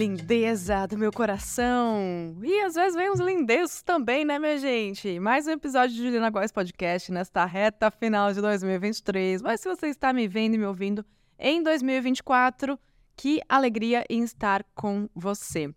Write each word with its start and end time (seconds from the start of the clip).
lindeza 0.00 0.86
do 0.86 0.96
meu 0.96 1.12
coração. 1.12 2.34
E 2.42 2.60
às 2.62 2.74
vezes 2.74 2.94
vem 2.94 3.10
uns 3.10 3.20
lindezos 3.20 3.82
também, 3.82 4.24
né, 4.24 4.38
minha 4.38 4.56
gente? 4.56 5.20
Mais 5.20 5.46
um 5.46 5.50
episódio 5.50 5.94
de 5.94 6.02
Juliana 6.02 6.30
Góes 6.30 6.50
Podcast 6.50 7.12
nesta 7.12 7.44
reta 7.44 7.90
final 7.90 8.32
de 8.32 8.40
2023. 8.40 9.42
Mas 9.42 9.60
se 9.60 9.68
você 9.68 9.88
está 9.88 10.10
me 10.10 10.26
vendo 10.26 10.54
e 10.54 10.58
me 10.58 10.64
ouvindo 10.64 11.04
em 11.38 11.62
2024, 11.62 12.78
que 13.14 13.42
alegria 13.46 14.02
em 14.08 14.22
estar 14.22 14.64
com 14.74 15.06
você. 15.14 15.68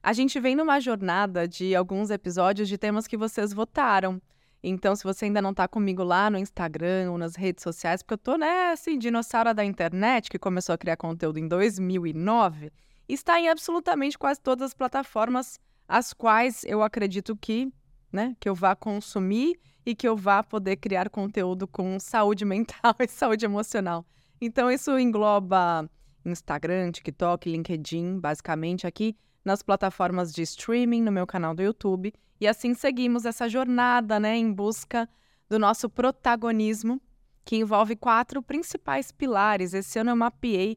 A 0.00 0.12
gente 0.12 0.38
vem 0.38 0.54
numa 0.54 0.78
jornada 0.78 1.48
de 1.48 1.74
alguns 1.74 2.10
episódios 2.10 2.68
de 2.68 2.78
temas 2.78 3.08
que 3.08 3.16
vocês 3.16 3.52
votaram. 3.52 4.22
Então, 4.62 4.94
se 4.94 5.02
você 5.02 5.24
ainda 5.24 5.42
não 5.42 5.50
está 5.50 5.66
comigo 5.66 6.04
lá 6.04 6.30
no 6.30 6.38
Instagram 6.38 7.10
ou 7.10 7.18
nas 7.18 7.34
redes 7.34 7.64
sociais, 7.64 8.00
porque 8.00 8.14
eu 8.14 8.18
tô, 8.18 8.36
né, 8.36 8.70
assim, 8.70 8.96
dinossauro 8.96 9.52
da 9.52 9.64
internet, 9.64 10.30
que 10.30 10.38
começou 10.38 10.72
a 10.72 10.78
criar 10.78 10.96
conteúdo 10.96 11.40
em 11.40 11.48
2009, 11.48 12.70
está 13.14 13.38
em 13.40 13.48
absolutamente 13.48 14.18
quase 14.18 14.40
todas 14.40 14.66
as 14.66 14.74
plataformas 14.74 15.58
as 15.88 16.12
quais 16.12 16.64
eu 16.64 16.82
acredito 16.82 17.36
que, 17.36 17.72
né, 18.12 18.34
que 18.40 18.48
eu 18.48 18.54
vá 18.54 18.74
consumir 18.74 19.58
e 19.84 19.94
que 19.94 20.08
eu 20.08 20.16
vá 20.16 20.42
poder 20.42 20.76
criar 20.76 21.10
conteúdo 21.10 21.66
com 21.66 21.98
saúde 21.98 22.44
mental 22.46 22.94
e 22.98 23.08
saúde 23.08 23.44
emocional. 23.44 24.06
Então, 24.40 24.70
isso 24.70 24.98
engloba 24.98 25.88
Instagram, 26.24 26.92
TikTok, 26.92 27.50
LinkedIn, 27.50 28.18
basicamente 28.18 28.86
aqui 28.86 29.16
nas 29.44 29.62
plataformas 29.62 30.32
de 30.32 30.42
streaming, 30.42 31.02
no 31.02 31.12
meu 31.12 31.26
canal 31.26 31.54
do 31.54 31.62
YouTube 31.62 32.12
e 32.42 32.48
assim 32.48 32.74
seguimos 32.74 33.24
essa 33.24 33.48
jornada, 33.48 34.18
né, 34.18 34.36
em 34.36 34.52
busca 34.52 35.08
do 35.48 35.60
nosso 35.60 35.88
protagonismo, 35.88 37.00
que 37.44 37.54
envolve 37.54 37.94
quatro 37.94 38.42
principais 38.42 39.12
pilares. 39.12 39.72
Esse 39.74 40.00
ano 40.00 40.10
eu 40.10 40.16
mapeei 40.16 40.76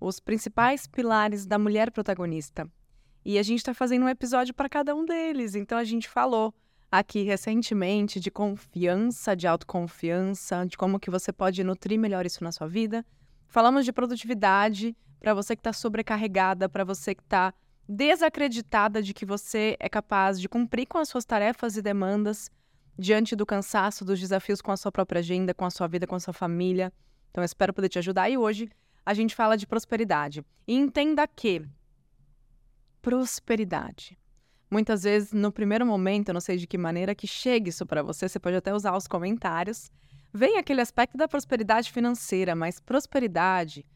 os 0.00 0.20
principais 0.20 0.86
pilares 0.86 1.46
da 1.46 1.58
mulher 1.58 1.90
protagonista. 1.90 2.68
E 3.24 3.38
a 3.38 3.42
gente 3.42 3.58
está 3.58 3.72
fazendo 3.72 4.04
um 4.04 4.08
episódio 4.08 4.52
para 4.52 4.68
cada 4.68 4.94
um 4.94 5.04
deles. 5.04 5.54
Então 5.54 5.78
a 5.78 5.84
gente 5.84 6.08
falou 6.08 6.54
aqui 6.90 7.22
recentemente 7.22 8.20
de 8.20 8.30
confiança, 8.30 9.34
de 9.34 9.46
autoconfiança, 9.46 10.64
de 10.66 10.76
como 10.76 11.00
que 11.00 11.10
você 11.10 11.32
pode 11.32 11.64
nutrir 11.64 11.98
melhor 11.98 12.26
isso 12.26 12.44
na 12.44 12.52
sua 12.52 12.66
vida. 12.68 13.04
Falamos 13.48 13.84
de 13.84 13.92
produtividade 13.92 14.96
para 15.18 15.32
você 15.32 15.56
que 15.56 15.60
está 15.60 15.72
sobrecarregada, 15.72 16.68
para 16.68 16.84
você 16.84 17.14
que 17.14 17.22
está 17.22 17.54
desacreditada 17.88 19.02
de 19.02 19.12
que 19.12 19.26
você 19.26 19.76
é 19.80 19.88
capaz 19.88 20.40
de 20.40 20.48
cumprir 20.48 20.86
com 20.86 20.98
as 20.98 21.08
suas 21.08 21.24
tarefas 21.24 21.76
e 21.76 21.82
demandas 21.82 22.50
diante 22.98 23.34
do 23.34 23.44
cansaço, 23.44 24.04
dos 24.04 24.20
desafios 24.20 24.60
com 24.60 24.70
a 24.70 24.76
sua 24.76 24.92
própria 24.92 25.18
agenda, 25.18 25.52
com 25.52 25.64
a 25.64 25.70
sua 25.70 25.86
vida, 25.86 26.06
com 26.06 26.14
a 26.14 26.20
sua 26.20 26.32
família. 26.32 26.92
Então, 27.30 27.42
eu 27.42 27.46
espero 27.46 27.72
poder 27.72 27.88
te 27.88 27.98
ajudar. 27.98 28.30
E 28.30 28.38
hoje 28.38 28.70
a 29.04 29.12
gente 29.14 29.34
fala 29.34 29.56
de 29.56 29.66
prosperidade. 29.66 30.44
E 30.66 30.74
entenda 30.74 31.26
que 31.26 31.62
prosperidade. 33.02 34.18
Muitas 34.70 35.02
vezes, 35.02 35.32
no 35.32 35.52
primeiro 35.52 35.84
momento, 35.84 36.30
eu 36.30 36.34
não 36.34 36.40
sei 36.40 36.56
de 36.56 36.66
que 36.66 36.78
maneira 36.78 37.14
que 37.14 37.26
chegue 37.26 37.68
isso 37.68 37.84
para 37.84 38.02
você, 38.02 38.28
você 38.28 38.40
pode 38.40 38.56
até 38.56 38.74
usar 38.74 38.96
os 38.96 39.06
comentários. 39.06 39.90
Vem 40.32 40.58
aquele 40.58 40.80
aspecto 40.80 41.16
da 41.16 41.28
prosperidade 41.28 41.92
financeira, 41.92 42.56
mas 42.56 42.80
prosperidade 42.80 43.86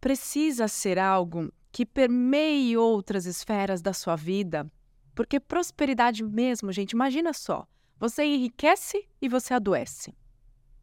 precisa 0.00 0.68
ser 0.68 0.98
algo 0.98 1.52
que 1.72 1.86
permeie 1.86 2.76
outras 2.76 3.24
esferas 3.24 3.80
da 3.80 3.92
sua 3.92 4.14
vida. 4.14 4.70
Porque 5.14 5.40
prosperidade 5.40 6.22
mesmo, 6.22 6.70
gente, 6.70 6.92
imagina 6.92 7.32
só. 7.32 7.66
Você 7.98 8.24
enriquece 8.24 9.08
e 9.20 9.28
você 9.28 9.54
adoece. 9.54 10.14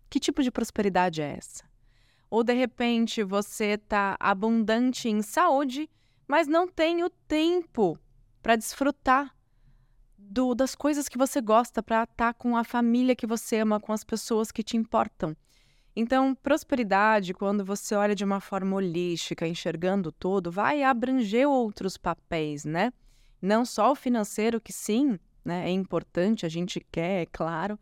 Que 0.09 0.19
tipo 0.19 0.41
de 0.41 0.49
prosperidade 0.49 1.21
é 1.21 1.35
essa? 1.37 1.68
Ou 2.29 2.43
de 2.43 2.53
repente 2.53 3.23
você 3.23 3.71
está 3.71 4.15
abundante 4.19 5.09
em 5.09 5.21
saúde, 5.21 5.89
mas 6.27 6.47
não 6.47 6.67
tem 6.67 7.03
o 7.03 7.09
tempo 7.09 7.97
para 8.41 8.55
desfrutar 8.55 9.35
do, 10.17 10.53
das 10.53 10.75
coisas 10.75 11.09
que 11.09 11.17
você 11.17 11.41
gosta, 11.41 11.81
para 11.81 12.03
estar 12.03 12.15
tá 12.15 12.33
com 12.33 12.55
a 12.55 12.63
família 12.63 13.15
que 13.15 13.25
você 13.25 13.57
ama, 13.57 13.79
com 13.79 13.91
as 13.91 14.03
pessoas 14.03 14.51
que 14.51 14.61
te 14.61 14.77
importam. 14.77 15.35
Então, 15.95 16.35
prosperidade, 16.35 17.33
quando 17.33 17.65
você 17.65 17.95
olha 17.95 18.13
de 18.15 18.23
uma 18.23 18.39
forma 18.39 18.75
holística, 18.75 19.47
enxergando 19.47 20.11
todo, 20.11 20.51
vai 20.51 20.83
abranger 20.83 21.47
outros 21.47 21.97
papéis, 21.97 22.63
né? 22.63 22.93
Não 23.41 23.65
só 23.65 23.91
o 23.91 23.95
financeiro, 23.95 24.61
que 24.61 24.71
sim, 24.71 25.17
né, 25.43 25.67
é 25.67 25.71
importante, 25.71 26.45
a 26.45 26.49
gente 26.49 26.79
quer, 26.91 27.23
é 27.23 27.25
claro, 27.25 27.79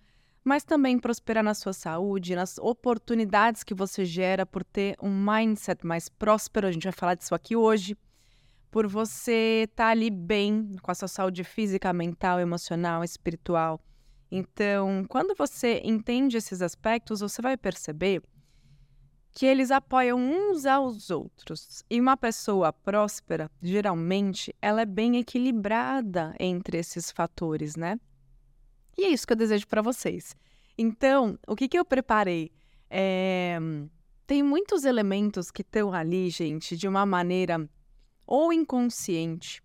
mas 0.48 0.64
também 0.64 0.98
prosperar 0.98 1.44
na 1.44 1.54
sua 1.54 1.74
saúde, 1.74 2.36
nas 2.36 2.58
oportunidades 2.58 3.64
que 3.64 3.74
você 3.74 4.06
gera 4.06 4.46
por 4.46 4.64
ter 4.64 4.96
um 5.02 5.10
mindset 5.10 5.86
mais 5.86 6.10
próspero, 6.10 6.68
a 6.68 6.72
gente 6.72 6.84
vai 6.84 6.94
falar 6.94 7.16
disso 7.16 7.36
aqui 7.36 7.56
hoje, 7.56 7.98
por 8.72 8.88
você 8.88 9.66
estar 9.70 9.86
tá 9.86 9.90
ali 9.90 10.10
bem 10.10 10.76
com 10.82 10.92
a 10.92 10.96
sua 10.96 11.08
saúde 11.08 11.44
física, 11.44 11.92
mental, 11.94 12.40
emocional, 12.40 13.04
espiritual 13.04 13.82
então, 14.32 15.06
quando 15.08 15.34
você 15.36 15.82
entende 15.84 16.38
esses 16.38 16.62
aspectos, 16.62 17.22
você 17.22 17.42
vai 17.42 17.56
perceber 17.56 18.22
que 19.32 19.46
eles 19.46 19.72
apoiam 19.72 20.20
uns 20.20 20.66
aos 20.66 21.10
outros. 21.10 21.84
E 21.90 22.00
uma 22.00 22.18
pessoa 22.18 22.74
próspera, 22.74 23.50
geralmente, 23.62 24.54
ela 24.62 24.82
é 24.82 24.86
bem 24.86 25.18
equilibrada 25.18 26.36
entre 26.40 26.78
esses 26.78 27.12
fatores, 27.12 27.76
né? 27.76 28.00
E 28.98 29.06
é 29.06 29.10
isso 29.10 29.28
que 29.28 29.34
eu 29.34 29.38
desejo 29.38 29.68
para 29.68 29.82
vocês. 29.82 30.36
Então, 30.78 31.38
o 31.48 31.56
que, 31.56 31.68
que 31.68 31.78
eu 31.78 31.86
preparei? 31.86 32.52
É... 32.90 33.58
Tem 34.26 34.44
muitos 34.44 34.84
elementos 34.84 35.50
que 35.52 35.62
estão 35.62 35.94
ali, 35.94 36.30
gente, 36.30 36.76
de 36.76 36.88
uma 36.88 37.06
maneira 37.06 37.70
ou 38.26 38.52
inconsciente 38.52 39.62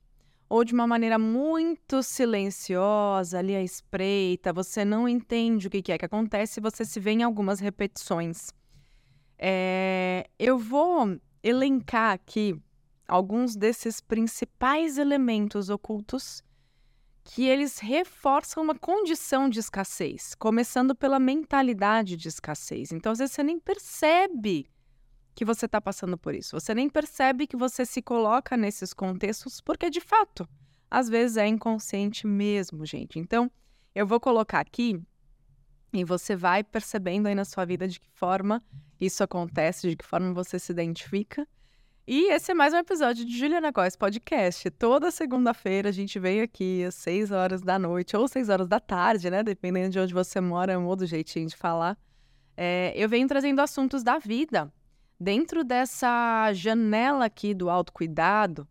ou 0.53 0.65
de 0.65 0.75
uma 0.75 0.87
maneira 0.87 1.19
muito 1.19 2.03
silenciosa, 2.03 3.39
ali 3.39 3.57
à 3.57 3.63
espreita, 3.63 4.53
você 4.53 4.85
não 4.85 5.09
entende 5.09 5.67
o 5.67 5.71
que 5.71 5.91
é 5.91 5.97
que 5.97 6.05
acontece 6.05 6.61
você 6.61 6.85
se 6.85 7.01
vê 7.01 7.13
em 7.13 7.23
algumas 7.23 7.59
repetições. 7.59 8.53
É, 9.39 10.29
eu 10.39 10.59
vou 10.59 11.19
elencar 11.43 12.13
aqui 12.13 12.55
alguns 13.09 13.57
desses 13.57 13.99
principais 13.99 14.99
elementos 14.99 15.71
ocultos 15.71 16.45
que 17.25 17.45
eles 17.45 17.79
reforçam 17.79 18.63
uma 18.63 18.75
condição 18.75 19.49
de 19.49 19.61
escassez, 19.61 20.35
começando 20.35 20.95
pela 20.95 21.19
mentalidade 21.19 22.17
de 22.17 22.29
escassez. 22.29 22.93
Então, 22.93 23.13
às 23.13 23.19
vezes, 23.19 23.35
você 23.35 23.43
nem 23.43 23.59
percebe 23.59 24.67
que 25.35 25.45
você 25.45 25.67
está 25.67 25.81
passando 25.81 26.19
por 26.19 26.35
isso. 26.35 26.59
Você 26.59 26.75
nem 26.75 26.89
percebe 26.89 27.47
que 27.47 27.57
você 27.57 27.87
se 27.87 28.03
coloca 28.03 28.57
nesses 28.57 28.93
contextos, 28.93 29.61
porque 29.61 29.89
de 29.89 30.01
fato, 30.01 30.49
às 30.91 31.09
vezes 31.09 31.37
é 31.37 31.47
inconsciente 31.47 32.27
mesmo, 32.27 32.85
gente. 32.85 33.19
Então, 33.19 33.51
eu 33.95 34.07
vou 34.07 34.21
colocar 34.21 34.61
aqui 34.61 35.01
e 35.93 36.05
você 36.05 36.35
vai 36.35 36.65
percebendo 36.65 37.29
aí 37.29 37.35
na 37.35 37.45
sua 37.45 37.65
vida 37.65 37.87
de 37.87 38.01
que 38.01 38.09
forma 38.15 38.63
isso 39.01 39.23
acontece, 39.23 39.91
de 39.91 39.97
que 39.97 40.05
forma 40.05 40.33
você 40.33 40.59
se 40.59 40.73
identifica. 40.73 41.47
E 42.07 42.33
esse 42.33 42.51
é 42.51 42.55
mais 42.55 42.75
um 42.75 42.79
episódio 42.79 43.25
de 43.25 43.39
Juliana 43.39 43.71
Góes 43.71 43.97
Podcast. 43.97 44.69
Toda 44.71 45.11
segunda-feira 45.11 45.89
a 45.89 45.93
gente 45.93 46.19
vem 46.19 46.41
aqui 46.41 46.85
às 46.85 46.97
6 46.97 47.31
horas 47.31 47.63
da 47.63 47.79
noite 47.79 48.17
ou 48.17 48.27
6 48.27 48.49
horas 48.49 48.69
da 48.69 48.81
tarde, 48.81 49.31
né? 49.31 49.43
Dependendo 49.43 49.91
de 49.91 49.99
onde 50.01 50.13
você 50.13 50.41
mora, 50.41 50.73
é 50.73 50.79
um 50.79 50.87
outro 50.87 51.07
jeitinho 51.07 51.47
de 51.47 51.57
falar. 51.57 51.97
É, 52.57 52.93
eu 52.97 53.09
venho 53.09 53.29
trazendo 53.29 53.61
assuntos 53.61 54.03
da 54.03 54.19
vida, 54.19 54.73
Dentro 55.25 55.63
dessa 55.63 56.53
janela 56.53 57.27
aqui 57.27 57.55
do 57.55 57.71
autocuidado, 57.71 58.67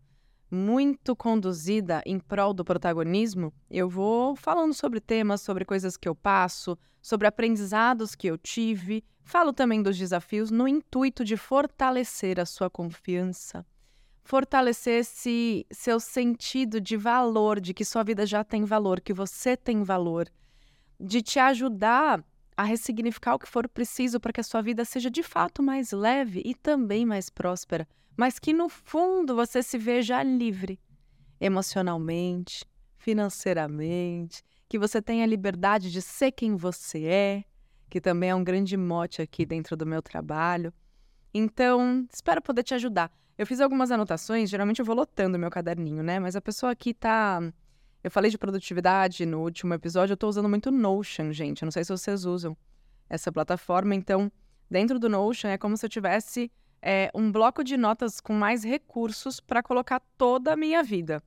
muito 0.51 1.15
conduzida 1.15 2.01
em 2.05 2.19
prol 2.19 2.53
do 2.53 2.65
protagonismo, 2.65 3.53
eu 3.69 3.87
vou 3.87 4.35
falando 4.35 4.73
sobre 4.73 4.99
temas, 4.99 5.39
sobre 5.39 5.63
coisas 5.63 5.95
que 5.95 6.09
eu 6.09 6.13
passo, 6.13 6.77
sobre 7.01 7.25
aprendizados 7.25 8.15
que 8.15 8.27
eu 8.27 8.37
tive, 8.37 9.01
falo 9.23 9.53
também 9.53 9.81
dos 9.81 9.97
desafios 9.97 10.51
no 10.51 10.67
intuito 10.67 11.23
de 11.23 11.37
fortalecer 11.37 12.39
a 12.39 12.45
sua 12.45 12.69
confiança, 12.69 13.65
fortalecer 14.23 14.99
esse 14.99 15.65
seu 15.71 15.99
sentido 15.99 16.79
de 16.79 16.97
valor, 16.97 17.59
de 17.59 17.73
que 17.73 17.85
sua 17.85 18.03
vida 18.03 18.25
já 18.25 18.43
tem 18.43 18.63
valor, 18.65 19.01
que 19.01 19.13
você 19.13 19.55
tem 19.57 19.83
valor, 19.83 20.27
de 20.99 21.21
te 21.21 21.39
ajudar 21.39 22.23
a 22.55 22.63
ressignificar 22.63 23.35
o 23.35 23.39
que 23.39 23.47
for 23.47 23.67
preciso 23.67 24.19
para 24.19 24.33
que 24.33 24.41
a 24.41 24.43
sua 24.43 24.61
vida 24.61 24.85
seja 24.85 25.09
de 25.09 25.23
fato 25.23 25.63
mais 25.63 25.91
leve 25.91 26.41
e 26.45 26.53
também 26.53 27.05
mais 27.05 27.29
próspera, 27.29 27.87
mas 28.15 28.37
que 28.37 28.53
no 28.53 28.69
fundo 28.69 29.35
você 29.35 29.63
se 29.63 29.77
veja 29.77 30.21
livre 30.21 30.79
emocionalmente, 31.39 32.63
financeiramente, 32.97 34.43
que 34.69 34.77
você 34.77 35.01
tenha 35.01 35.25
liberdade 35.25 35.91
de 35.91 36.01
ser 36.01 36.31
quem 36.31 36.55
você 36.55 37.05
é, 37.05 37.43
que 37.91 37.99
também 38.01 38.29
é 38.29 38.35
um 38.35 38.43
grande 38.43 38.77
mote 38.77 39.21
aqui 39.21 39.45
dentro 39.45 39.75
do 39.75 39.85
meu 39.85 40.01
trabalho. 40.01 40.73
Então, 41.33 42.07
espero 42.11 42.41
poder 42.41 42.63
te 42.63 42.73
ajudar. 42.73 43.11
Eu 43.37 43.45
fiz 43.45 43.59
algumas 43.59 43.91
anotações, 43.91 44.49
geralmente 44.49 44.79
eu 44.79 44.85
vou 44.85 44.95
lotando 44.95 45.37
meu 45.37 45.49
caderninho, 45.49 46.01
né? 46.01 46.17
Mas 46.17 46.35
a 46.35 46.41
pessoa 46.41 46.71
aqui 46.71 46.93
tá 46.93 47.41
eu 48.01 48.09
falei 48.09 48.31
de 48.31 48.37
produtividade 48.37 49.25
no 49.25 49.41
último 49.41 49.73
episódio, 49.73 50.13
eu 50.13 50.15
estou 50.15 50.29
usando 50.29 50.47
muito 50.47 50.71
Notion, 50.71 51.33
gente. 51.33 51.61
Eu 51.61 51.67
não 51.67 51.71
sei 51.71 51.83
se 51.83 51.91
vocês 51.91 52.25
usam 52.25 52.57
essa 53.09 53.29
plataforma. 53.29 53.93
Então, 53.93 54.31
dentro 54.69 54.97
do 54.97 55.09
Notion 55.09 55.49
é 55.49 55.57
como 55.57 55.75
se 55.75 55.85
eu 55.85 55.89
tivesse 55.89 56.49
é, 56.81 57.11
um 57.13 57.29
bloco 57.29 57.61
de 57.61 57.75
notas 57.75 58.21
com 58.21 58.33
mais 58.33 58.63
recursos 58.63 59.41
para 59.41 59.61
colocar 59.61 60.01
toda 60.17 60.53
a 60.53 60.57
minha 60.57 60.81
vida. 60.81 61.21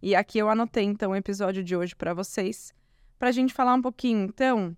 E 0.00 0.14
aqui 0.14 0.38
eu 0.38 0.50
anotei 0.50 0.84
então 0.84 1.12
o 1.12 1.16
episódio 1.16 1.64
de 1.64 1.74
hoje 1.74 1.96
para 1.96 2.12
vocês, 2.12 2.72
para 3.18 3.28
a 3.28 3.32
gente 3.32 3.54
falar 3.54 3.74
um 3.74 3.82
pouquinho 3.82 4.24
então 4.24 4.76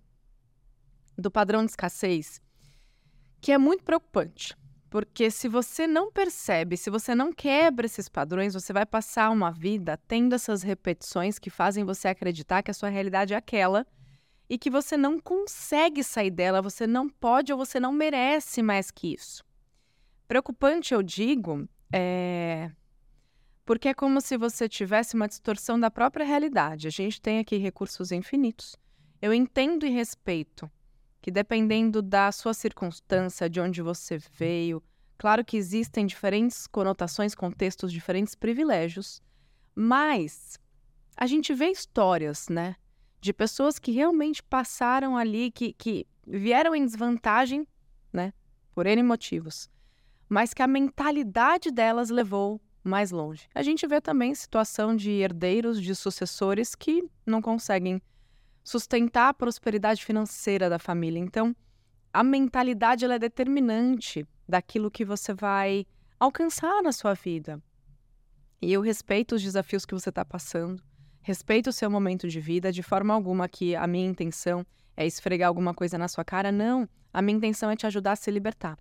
do 1.17 1.31
padrão 1.31 1.63
de 1.63 1.71
escassez, 1.71 2.41
que 3.41 3.51
é 3.51 3.57
muito 3.57 3.83
preocupante. 3.83 4.55
Porque 4.89 5.29
se 5.29 5.49
você 5.49 5.85
não 5.85 6.09
percebe, 6.09 6.77
se 6.77 6.89
você 6.89 7.13
não 7.13 7.33
quebra 7.33 7.85
esses 7.85 8.07
padrões, 8.07 8.53
você 8.53 8.71
vai 8.71 8.85
passar 8.85 9.29
uma 9.29 9.51
vida 9.51 9.99
tendo 10.07 10.33
essas 10.33 10.63
repetições 10.63 11.37
que 11.37 11.49
fazem 11.49 11.83
você 11.83 12.07
acreditar 12.07 12.63
que 12.63 12.71
a 12.71 12.73
sua 12.73 12.87
realidade 12.87 13.33
é 13.33 13.37
aquela 13.37 13.85
e 14.49 14.57
que 14.57 14.69
você 14.69 14.95
não 14.95 15.19
consegue 15.19 16.01
sair 16.01 16.31
dela, 16.31 16.61
você 16.61 16.87
não 16.87 17.09
pode 17.09 17.51
ou 17.51 17.57
você 17.57 17.79
não 17.79 17.91
merece 17.91 18.61
mais 18.61 18.89
que 18.89 19.13
isso. 19.13 19.43
Preocupante, 20.27 20.93
eu 20.93 21.03
digo, 21.03 21.67
é... 21.91 22.71
porque 23.65 23.89
é 23.89 23.93
como 23.93 24.21
se 24.21 24.37
você 24.37 24.69
tivesse 24.69 25.15
uma 25.15 25.27
distorção 25.27 25.79
da 25.79 25.91
própria 25.91 26.25
realidade. 26.25 26.87
A 26.87 26.91
gente 26.91 27.21
tem 27.21 27.39
aqui 27.39 27.57
recursos 27.57 28.11
infinitos. 28.11 28.77
Eu 29.21 29.33
entendo 29.33 29.85
e 29.85 29.89
respeito 29.89 30.71
que, 31.25 31.31
dependendo 31.31 32.03
da 32.03 32.31
sua 32.31 32.53
circunstância, 32.53 33.49
de 33.49 33.59
onde 33.59 33.81
você 33.81 34.19
veio, 34.37 34.79
claro 35.17 35.43
que 35.43 35.57
existem 35.57 36.05
diferentes 36.05 36.67
conotações, 36.67 37.33
contextos, 37.33 37.91
diferentes 37.91 38.35
privilégios, 38.35 39.23
mas 39.73 40.59
a 41.17 41.25
gente 41.25 41.51
vê 41.51 41.71
histórias, 41.71 42.47
né? 42.47 42.75
de 43.19 43.33
pessoas 43.33 43.79
que 43.79 43.91
realmente 43.91 44.43
passaram 44.43 45.17
ali, 45.17 45.49
que, 45.49 45.73
que 45.73 46.05
vieram 46.27 46.75
em 46.75 46.85
desvantagem, 46.85 47.67
né, 48.13 48.31
por 48.75 48.85
N 48.85 49.01
motivos, 49.01 49.67
mas 50.29 50.53
que 50.53 50.61
a 50.61 50.67
mentalidade 50.67 51.71
delas 51.71 52.11
levou 52.11 52.61
mais 52.83 53.09
longe. 53.09 53.49
A 53.55 53.63
gente 53.63 53.87
vê 53.87 53.99
também 53.99 54.35
situação 54.35 54.95
de 54.95 55.09
herdeiros, 55.09 55.81
de 55.81 55.95
sucessores 55.95 56.75
que 56.75 57.03
não 57.25 57.41
conseguem 57.41 57.99
sustentar 58.65 59.29
a 59.29 59.33
prosperidade 59.33 60.03
financeira 60.03 60.69
da 60.69 60.79
família. 60.79 61.19
Então, 61.19 61.55
a 62.11 62.23
mentalidade 62.23 63.05
é 63.05 63.19
determinante 63.19 64.27
daquilo 64.49 64.89
que 64.89 65.05
você 65.05 65.33
vai 65.33 65.85
alcançar 66.19 66.81
na 66.81 66.91
sua 66.91 67.13
vida. 67.13 67.61
E 68.59 68.73
eu 68.73 68.81
respeito 68.81 69.35
os 69.35 69.43
desafios 69.43 69.85
que 69.85 69.93
você 69.93 70.09
está 70.09 70.25
passando. 70.25 70.83
Respeita 71.21 71.69
o 71.69 71.73
seu 71.73 71.89
momento 71.89 72.27
de 72.27 72.39
vida, 72.41 72.71
de 72.71 72.81
forma 72.81 73.13
alguma 73.13 73.47
que 73.47 73.75
a 73.75 73.85
minha 73.85 74.07
intenção 74.07 74.65
é 74.97 75.05
esfregar 75.05 75.47
alguma 75.47 75.73
coisa 75.73 75.97
na 75.97 76.07
sua 76.07 76.25
cara. 76.25 76.51
Não. 76.51 76.89
A 77.13 77.21
minha 77.21 77.37
intenção 77.37 77.69
é 77.69 77.75
te 77.75 77.85
ajudar 77.85 78.13
a 78.13 78.15
se 78.15 78.31
libertar 78.31 78.77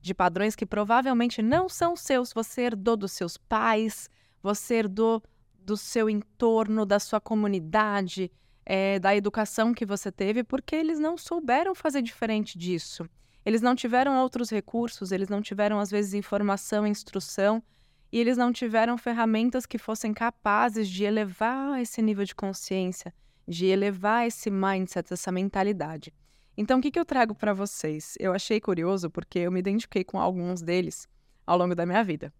de 0.00 0.14
padrões 0.14 0.54
que 0.54 0.64
provavelmente 0.64 1.42
não 1.42 1.68
são 1.68 1.96
seus. 1.96 2.32
Você 2.32 2.62
herdou 2.62 2.96
dos 2.96 3.12
seus 3.12 3.36
pais, 3.36 4.08
você 4.42 4.76
herdou 4.76 5.22
do 5.58 5.76
seu 5.76 6.08
entorno, 6.08 6.86
da 6.86 7.00
sua 7.00 7.20
comunidade, 7.20 8.30
é, 8.66 8.98
da 8.98 9.14
educação 9.14 9.72
que 9.72 9.86
você 9.86 10.10
teve, 10.10 10.42
porque 10.42 10.74
eles 10.74 10.98
não 10.98 11.16
souberam 11.16 11.72
fazer 11.72 12.02
diferente 12.02 12.58
disso. 12.58 13.08
Eles 13.44 13.62
não 13.62 13.76
tiveram 13.76 14.20
outros 14.20 14.50
recursos, 14.50 15.12
eles 15.12 15.28
não 15.28 15.40
tiveram, 15.40 15.78
às 15.78 15.88
vezes, 15.88 16.14
informação, 16.14 16.84
instrução 16.84 17.62
e 18.10 18.18
eles 18.18 18.36
não 18.36 18.52
tiveram 18.52 18.98
ferramentas 18.98 19.66
que 19.66 19.78
fossem 19.78 20.12
capazes 20.12 20.88
de 20.88 21.04
elevar 21.04 21.80
esse 21.80 22.02
nível 22.02 22.24
de 22.24 22.34
consciência, 22.34 23.14
de 23.46 23.66
elevar 23.66 24.26
esse 24.26 24.50
mindset, 24.50 25.12
essa 25.12 25.30
mentalidade. 25.30 26.12
Então, 26.56 26.78
o 26.78 26.82
que, 26.82 26.90
que 26.90 26.98
eu 26.98 27.04
trago 27.04 27.34
para 27.34 27.54
vocês? 27.54 28.14
Eu 28.18 28.32
achei 28.32 28.60
curioso 28.60 29.10
porque 29.10 29.40
eu 29.40 29.52
me 29.52 29.60
identifiquei 29.60 30.02
com 30.02 30.18
alguns 30.18 30.60
deles 30.60 31.06
ao 31.46 31.56
longo 31.56 31.74
da 31.74 31.86
minha 31.86 32.02
vida. 32.02 32.32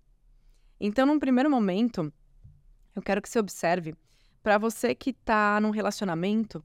Então, 0.80 1.06
num 1.06 1.20
primeiro 1.20 1.50
momento, 1.50 2.12
eu 2.94 3.02
quero 3.02 3.22
que 3.22 3.28
você 3.28 3.38
observe, 3.38 3.94
para 4.46 4.58
você 4.58 4.94
que 4.94 5.10
está 5.10 5.60
num 5.60 5.70
relacionamento, 5.70 6.64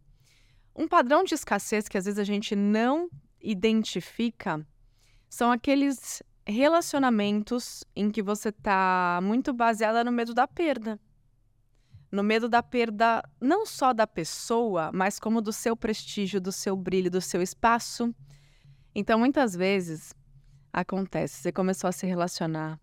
um 0.75 0.87
padrão 0.87 1.23
de 1.23 1.33
escassez 1.33 1.89
que 1.89 1.97
às 1.97 2.05
vezes 2.05 2.19
a 2.19 2.23
gente 2.23 2.55
não 2.55 3.09
identifica 3.41 4.63
são 5.27 5.51
aqueles 5.51 6.21
relacionamentos 6.45 7.83
em 7.95 8.11
que 8.11 8.21
você 8.21 8.49
está 8.49 9.19
muito 9.23 9.51
baseada 9.51 10.03
no 10.03 10.11
medo 10.11 10.31
da 10.31 10.47
perda. 10.47 10.99
No 12.11 12.21
medo 12.21 12.47
da 12.47 12.61
perda 12.61 13.27
não 13.41 13.65
só 13.65 13.93
da 13.93 14.05
pessoa, 14.05 14.91
mas 14.93 15.19
como 15.19 15.41
do 15.41 15.51
seu 15.51 15.75
prestígio, 15.75 16.39
do 16.39 16.51
seu 16.51 16.77
brilho, 16.77 17.09
do 17.09 17.19
seu 17.19 17.41
espaço. 17.41 18.13
Então, 18.93 19.17
muitas 19.17 19.55
vezes 19.55 20.13
acontece, 20.71 21.41
você 21.41 21.51
começou 21.51 21.87
a 21.87 21.91
se 21.91 22.05
relacionar, 22.05 22.79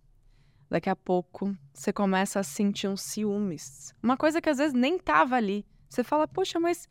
daqui 0.69 0.91
a 0.91 0.97
pouco 0.97 1.57
você 1.73 1.93
começa 1.93 2.41
a 2.41 2.43
sentir 2.43 2.89
uns 2.89 3.03
ciúmes. 3.03 3.95
Uma 4.03 4.17
coisa 4.17 4.41
que 4.41 4.49
às 4.49 4.59
vezes 4.59 4.75
nem 4.75 4.97
estava 4.97 5.37
ali. 5.37 5.65
Você 5.89 6.05
fala, 6.05 6.29
poxa, 6.29 6.61
mas 6.61 6.89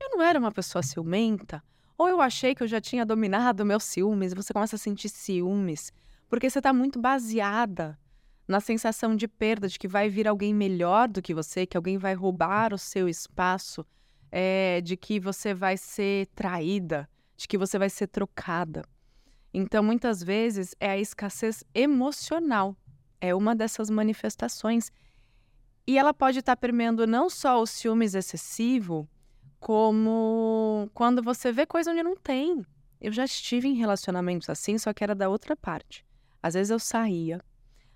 eu 0.00 0.10
não 0.10 0.22
era 0.22 0.38
uma 0.38 0.52
pessoa 0.52 0.82
ciumenta? 0.82 1.62
Ou 1.98 2.08
eu 2.08 2.20
achei 2.20 2.54
que 2.54 2.62
eu 2.62 2.68
já 2.68 2.80
tinha 2.80 3.06
dominado 3.06 3.64
meus 3.64 3.84
ciúmes, 3.84 4.34
você 4.34 4.52
começa 4.52 4.76
a 4.76 4.78
sentir 4.78 5.08
ciúmes 5.08 5.92
porque 6.28 6.50
você 6.50 6.58
está 6.58 6.72
muito 6.72 7.00
baseada 7.00 7.98
na 8.46 8.60
sensação 8.60 9.16
de 9.16 9.26
perda, 9.26 9.68
de 9.68 9.78
que 9.78 9.88
vai 9.88 10.08
vir 10.08 10.28
alguém 10.28 10.54
melhor 10.54 11.08
do 11.08 11.22
que 11.22 11.34
você, 11.34 11.66
que 11.66 11.76
alguém 11.76 11.98
vai 11.98 12.14
roubar 12.14 12.72
o 12.72 12.78
seu 12.78 13.08
espaço, 13.08 13.84
é, 14.30 14.80
de 14.82 14.96
que 14.96 15.18
você 15.18 15.52
vai 15.52 15.76
ser 15.76 16.26
traída, 16.28 17.08
de 17.36 17.48
que 17.48 17.58
você 17.58 17.78
vai 17.78 17.90
ser 17.90 18.06
trocada. 18.06 18.84
Então, 19.52 19.82
muitas 19.82 20.22
vezes, 20.22 20.74
é 20.78 20.90
a 20.90 20.98
escassez 20.98 21.64
emocional, 21.74 22.76
é 23.20 23.34
uma 23.34 23.54
dessas 23.54 23.90
manifestações. 23.90 24.90
E 25.86 25.98
ela 25.98 26.12
pode 26.12 26.40
estar 26.40 26.56
tá 26.56 26.60
permeando 26.60 27.06
não 27.06 27.30
só 27.30 27.60
o 27.60 27.66
ciúmes 27.66 28.14
excessivo, 28.14 29.08
como 29.60 30.90
quando 30.94 31.22
você 31.22 31.52
vê 31.52 31.66
coisa 31.66 31.90
onde 31.90 32.02
não 32.02 32.16
tem. 32.16 32.64
Eu 33.00 33.12
já 33.12 33.24
estive 33.24 33.68
em 33.68 33.74
relacionamentos 33.74 34.48
assim, 34.48 34.78
só 34.78 34.92
que 34.92 35.04
era 35.04 35.14
da 35.14 35.28
outra 35.28 35.56
parte. 35.56 36.04
Às 36.42 36.54
vezes 36.54 36.70
eu 36.70 36.78
saía, 36.78 37.40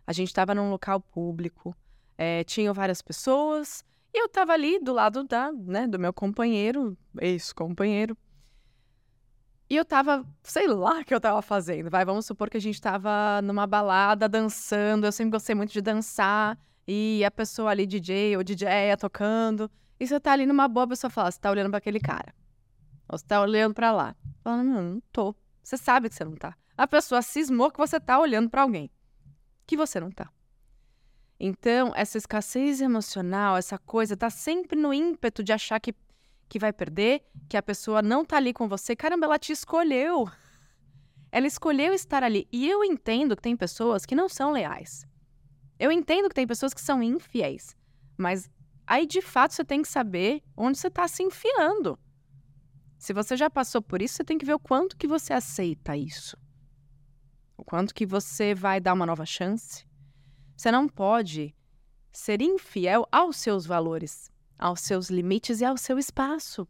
a 0.07 0.13
gente 0.13 0.29
estava 0.29 0.55
num 0.55 0.71
local 0.71 1.01
público, 1.01 1.75
é, 2.19 2.45
tinham 2.45 2.75
várias 2.75 3.01
pessoas, 3.01 3.85
e 4.13 4.21
eu 4.21 4.27
estava 4.27 4.53
ali 4.53 4.79
do 4.81 4.93
lado 4.93 5.23
da, 5.25 5.53
né, 5.53 5.87
do 5.87 5.99
meu 5.99 6.13
companheiro, 6.13 6.97
ex-companheiro. 7.21 8.17
E 9.71 9.77
eu 9.77 9.85
tava, 9.85 10.27
sei 10.43 10.67
lá 10.67 10.99
o 10.99 11.05
que 11.05 11.15
eu 11.15 11.21
tava 11.21 11.41
fazendo. 11.41 11.89
Vai, 11.89 12.05
vamos 12.05 12.27
supor 12.27 12.51
que 12.51 12.57
a 12.57 12.61
gente 12.61 12.81
tava 12.81 13.41
numa 13.43 13.67
balada 13.67 14.29
dançando. 14.29 15.07
Eu 15.07 15.13
sempre 15.13 15.31
gostei 15.31 15.55
muito 15.55 15.73
de 15.73 15.81
dançar. 15.81 16.59
E 16.87 17.25
a 17.25 17.31
pessoa 17.31 17.71
ali, 17.71 17.87
DJ 17.87 18.37
ou 18.37 18.43
DJ, 18.43 18.97
tocando. 18.99 19.71
E 20.01 20.07
você 20.07 20.19
tá 20.19 20.33
ali 20.33 20.45
numa 20.45 20.67
boa, 20.67 20.85
a 20.85 20.89
pessoa 20.89 21.09
fala: 21.09 21.31
você 21.31 21.39
tá 21.39 21.51
olhando 21.51 21.71
para 21.71 21.79
aquele 21.79 22.01
cara. 22.01 22.35
Ou 23.09 23.17
você 23.17 23.25
tá 23.25 23.41
olhando 23.41 23.73
para 23.73 23.93
lá. 23.93 24.17
Fala, 24.43 24.65
não, 24.65 24.83
não 24.83 25.03
tô. 25.13 25.35
Você 25.63 25.77
sabe 25.77 26.09
que 26.09 26.17
você 26.17 26.25
não 26.25 26.35
tá 26.35 26.57
a 26.81 26.87
pessoa 26.87 27.21
cismou 27.21 27.71
que 27.71 27.77
você 27.77 27.99
está 27.99 28.19
olhando 28.19 28.49
para 28.49 28.63
alguém 28.63 28.91
que 29.67 29.77
você 29.77 30.01
não 30.01 30.09
está. 30.09 30.31
Então, 31.39 31.93
essa 31.95 32.17
escassez 32.17 32.81
emocional, 32.81 33.59
essa 33.59 33.77
coisa, 33.77 34.17
tá 34.17 34.31
sempre 34.31 34.79
no 34.79 34.93
ímpeto 34.93 35.45
de 35.45 35.53
achar 35.53 35.79
que, 35.79 35.95
que 36.51 36.59
vai 36.59 36.73
perder, 36.73 37.23
que 37.49 37.57
a 37.57 37.63
pessoa 37.63 38.03
não 38.03 38.25
tá 38.25 38.37
ali 38.37 38.53
com 38.53 38.69
você. 38.69 38.97
Caramba, 38.97 39.25
ela 39.27 39.39
te 39.39 39.53
escolheu. 39.53 40.29
Ela 41.31 41.47
escolheu 41.47 41.95
estar 41.95 42.25
ali. 42.25 42.49
E 42.53 42.69
eu 42.69 42.83
entendo 42.83 43.37
que 43.37 43.43
tem 43.43 43.57
pessoas 43.57 44.05
que 44.05 44.17
não 44.17 44.29
são 44.29 44.51
leais. 44.51 45.07
Eu 45.79 45.93
entendo 45.93 46.29
que 46.29 46.35
tem 46.35 46.49
pessoas 46.49 46.75
que 46.75 46.81
são 46.81 47.01
infiéis. 47.03 47.77
Mas 48.19 48.51
aí, 48.85 49.07
de 49.07 49.23
fato, 49.23 49.55
você 49.55 49.65
tem 49.65 49.81
que 49.81 49.89
saber 49.89 50.43
onde 50.57 50.77
você 50.77 50.89
está 50.89 51.07
se 51.07 51.23
enfiando. 51.23 51.97
Se 52.99 53.13
você 53.13 53.37
já 53.37 53.49
passou 53.49 53.81
por 53.81 54.03
isso, 54.03 54.17
você 54.17 54.25
tem 54.25 54.37
que 54.37 54.45
ver 54.45 54.55
o 54.55 54.59
quanto 54.59 54.97
que 54.97 55.07
você 55.07 55.33
aceita 55.33 55.97
isso. 55.97 56.37
O 57.57 57.65
quanto 57.65 57.95
que 57.95 58.05
você 58.05 58.55
vai 58.57 58.81
dar 58.81 58.93
uma 58.93 59.07
nova 59.07 59.25
chance. 59.25 59.87
Você 60.57 60.73
não 60.73 60.89
pode 60.89 61.55
ser 62.13 62.43
infiel 62.43 63.07
aos 63.13 63.37
seus 63.37 63.65
valores, 63.65 64.33
aos 64.61 64.81
seus 64.81 65.09
limites 65.09 65.61
e 65.61 65.65
ao 65.65 65.77
seu 65.77 65.99
espaço. 65.99 66.69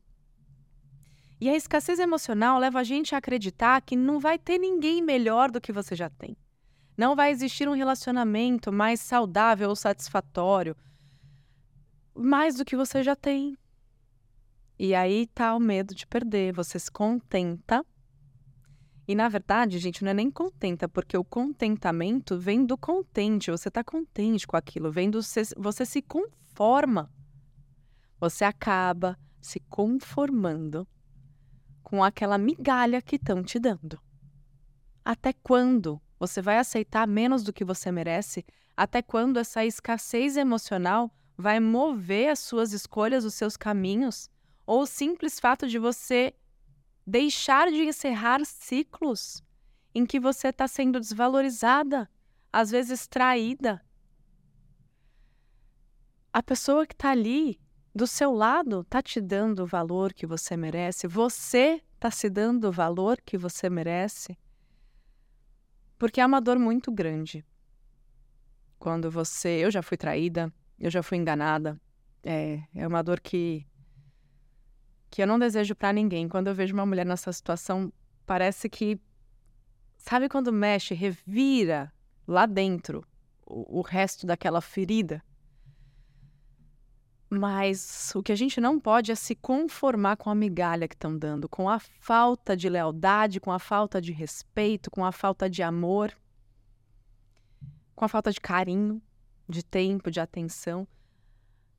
E 1.40 1.48
a 1.48 1.56
escassez 1.56 1.98
emocional 1.98 2.58
leva 2.58 2.80
a 2.80 2.84
gente 2.84 3.14
a 3.14 3.18
acreditar 3.18 3.80
que 3.80 3.96
não 3.96 4.20
vai 4.20 4.38
ter 4.38 4.58
ninguém 4.58 5.02
melhor 5.02 5.50
do 5.50 5.60
que 5.60 5.72
você 5.72 5.96
já 5.96 6.08
tem. 6.08 6.36
Não 6.96 7.16
vai 7.16 7.30
existir 7.30 7.68
um 7.68 7.74
relacionamento 7.74 8.70
mais 8.70 9.00
saudável 9.00 9.70
ou 9.70 9.76
satisfatório 9.76 10.76
mais 12.14 12.56
do 12.56 12.64
que 12.64 12.76
você 12.76 13.02
já 13.02 13.16
tem. 13.16 13.56
E 14.78 14.94
aí 14.94 15.26
tá 15.26 15.54
o 15.54 15.60
medo 15.60 15.94
de 15.94 16.06
perder. 16.06 16.52
Você 16.52 16.78
se 16.78 16.90
contenta 16.90 17.84
e 19.10 19.14
na 19.16 19.28
verdade, 19.28 19.76
gente, 19.80 20.04
não 20.04 20.12
é 20.12 20.14
nem 20.14 20.30
contenta, 20.30 20.88
porque 20.88 21.16
o 21.16 21.24
contentamento 21.24 22.38
vem 22.38 22.64
do 22.64 22.78
contente, 22.78 23.50
você 23.50 23.66
está 23.66 23.82
contente 23.82 24.46
com 24.46 24.56
aquilo, 24.56 24.92
vem 24.92 25.10
do 25.10 25.18
você 25.56 25.84
se 25.84 26.00
conforma. 26.00 27.10
Você 28.20 28.44
acaba 28.44 29.18
se 29.40 29.58
conformando 29.60 30.86
com 31.82 32.04
aquela 32.04 32.36
migalha 32.36 33.00
que 33.00 33.16
estão 33.16 33.42
te 33.42 33.58
dando. 33.58 33.98
Até 35.04 35.32
quando 35.32 36.00
Você 36.20 36.42
vai 36.42 36.58
aceitar 36.58 37.08
menos 37.08 37.42
do 37.42 37.50
que 37.50 37.64
você 37.64 37.90
merece? 37.90 38.44
Até 38.76 39.00
quando 39.00 39.38
essa 39.38 39.64
escassez 39.64 40.36
emocional 40.36 41.10
vai 41.34 41.58
mover 41.58 42.28
as 42.28 42.40
suas 42.40 42.74
escolhas, 42.74 43.24
os 43.24 43.32
seus 43.32 43.56
caminhos? 43.56 44.28
Ou 44.66 44.82
o 44.82 44.86
simples 44.86 45.40
fato 45.40 45.66
de 45.66 45.78
você 45.78 46.34
deixar 47.06 47.70
de 47.70 47.84
encerrar 47.84 48.44
ciclos 48.44 49.42
em 49.94 50.04
que 50.04 50.20
você 50.20 50.48
está 50.48 50.68
sendo 50.68 51.00
desvalorizada, 51.00 52.06
às 52.52 52.70
vezes 52.70 53.06
traída? 53.06 53.82
A 56.30 56.42
pessoa 56.42 56.86
que 56.86 56.92
está 56.92 57.12
ali 57.12 57.58
do 57.94 58.06
seu 58.06 58.32
lado 58.32 58.80
está 58.80 59.02
te 59.02 59.20
dando 59.20 59.64
o 59.64 59.66
valor 59.66 60.12
que 60.12 60.26
você 60.26 60.56
merece? 60.56 61.06
Você 61.06 61.82
está 61.94 62.10
se 62.10 62.30
dando 62.30 62.68
o 62.68 62.72
valor 62.72 63.20
que 63.20 63.36
você 63.36 63.68
merece? 63.68 64.38
Porque 65.98 66.20
é 66.20 66.26
uma 66.26 66.40
dor 66.40 66.58
muito 66.58 66.90
grande. 66.90 67.44
Quando 68.78 69.10
você. 69.10 69.60
Eu 69.62 69.70
já 69.70 69.82
fui 69.82 69.96
traída, 69.96 70.52
eu 70.78 70.90
já 70.90 71.02
fui 71.02 71.18
enganada. 71.18 71.78
É, 72.22 72.62
é 72.74 72.86
uma 72.86 73.02
dor 73.02 73.20
que. 73.20 73.66
que 75.10 75.22
eu 75.22 75.26
não 75.26 75.38
desejo 75.38 75.74
para 75.74 75.92
ninguém. 75.92 76.28
Quando 76.28 76.46
eu 76.46 76.54
vejo 76.54 76.72
uma 76.72 76.86
mulher 76.86 77.04
nessa 77.04 77.32
situação, 77.32 77.92
parece 78.24 78.68
que. 78.68 78.98
Sabe 79.98 80.30
quando 80.30 80.50
mexe, 80.50 80.94
revira 80.94 81.92
lá 82.26 82.46
dentro 82.46 83.04
o, 83.44 83.80
o 83.80 83.82
resto 83.82 84.26
daquela 84.26 84.62
ferida? 84.62 85.22
Mas 87.32 88.12
o 88.16 88.24
que 88.24 88.32
a 88.32 88.36
gente 88.36 88.60
não 88.60 88.80
pode 88.80 89.12
é 89.12 89.14
se 89.14 89.36
conformar 89.36 90.16
com 90.16 90.28
a 90.28 90.34
migalha 90.34 90.88
que 90.88 90.96
estão 90.96 91.16
dando, 91.16 91.48
com 91.48 91.68
a 91.68 91.78
falta 91.78 92.56
de 92.56 92.68
lealdade, 92.68 93.38
com 93.38 93.52
a 93.52 93.58
falta 93.60 94.00
de 94.00 94.10
respeito, 94.10 94.90
com 94.90 95.04
a 95.04 95.12
falta 95.12 95.48
de 95.48 95.62
amor, 95.62 96.12
com 97.94 98.04
a 98.04 98.08
falta 98.08 98.32
de 98.32 98.40
carinho, 98.40 99.00
de 99.48 99.64
tempo, 99.64 100.10
de 100.10 100.18
atenção. 100.18 100.88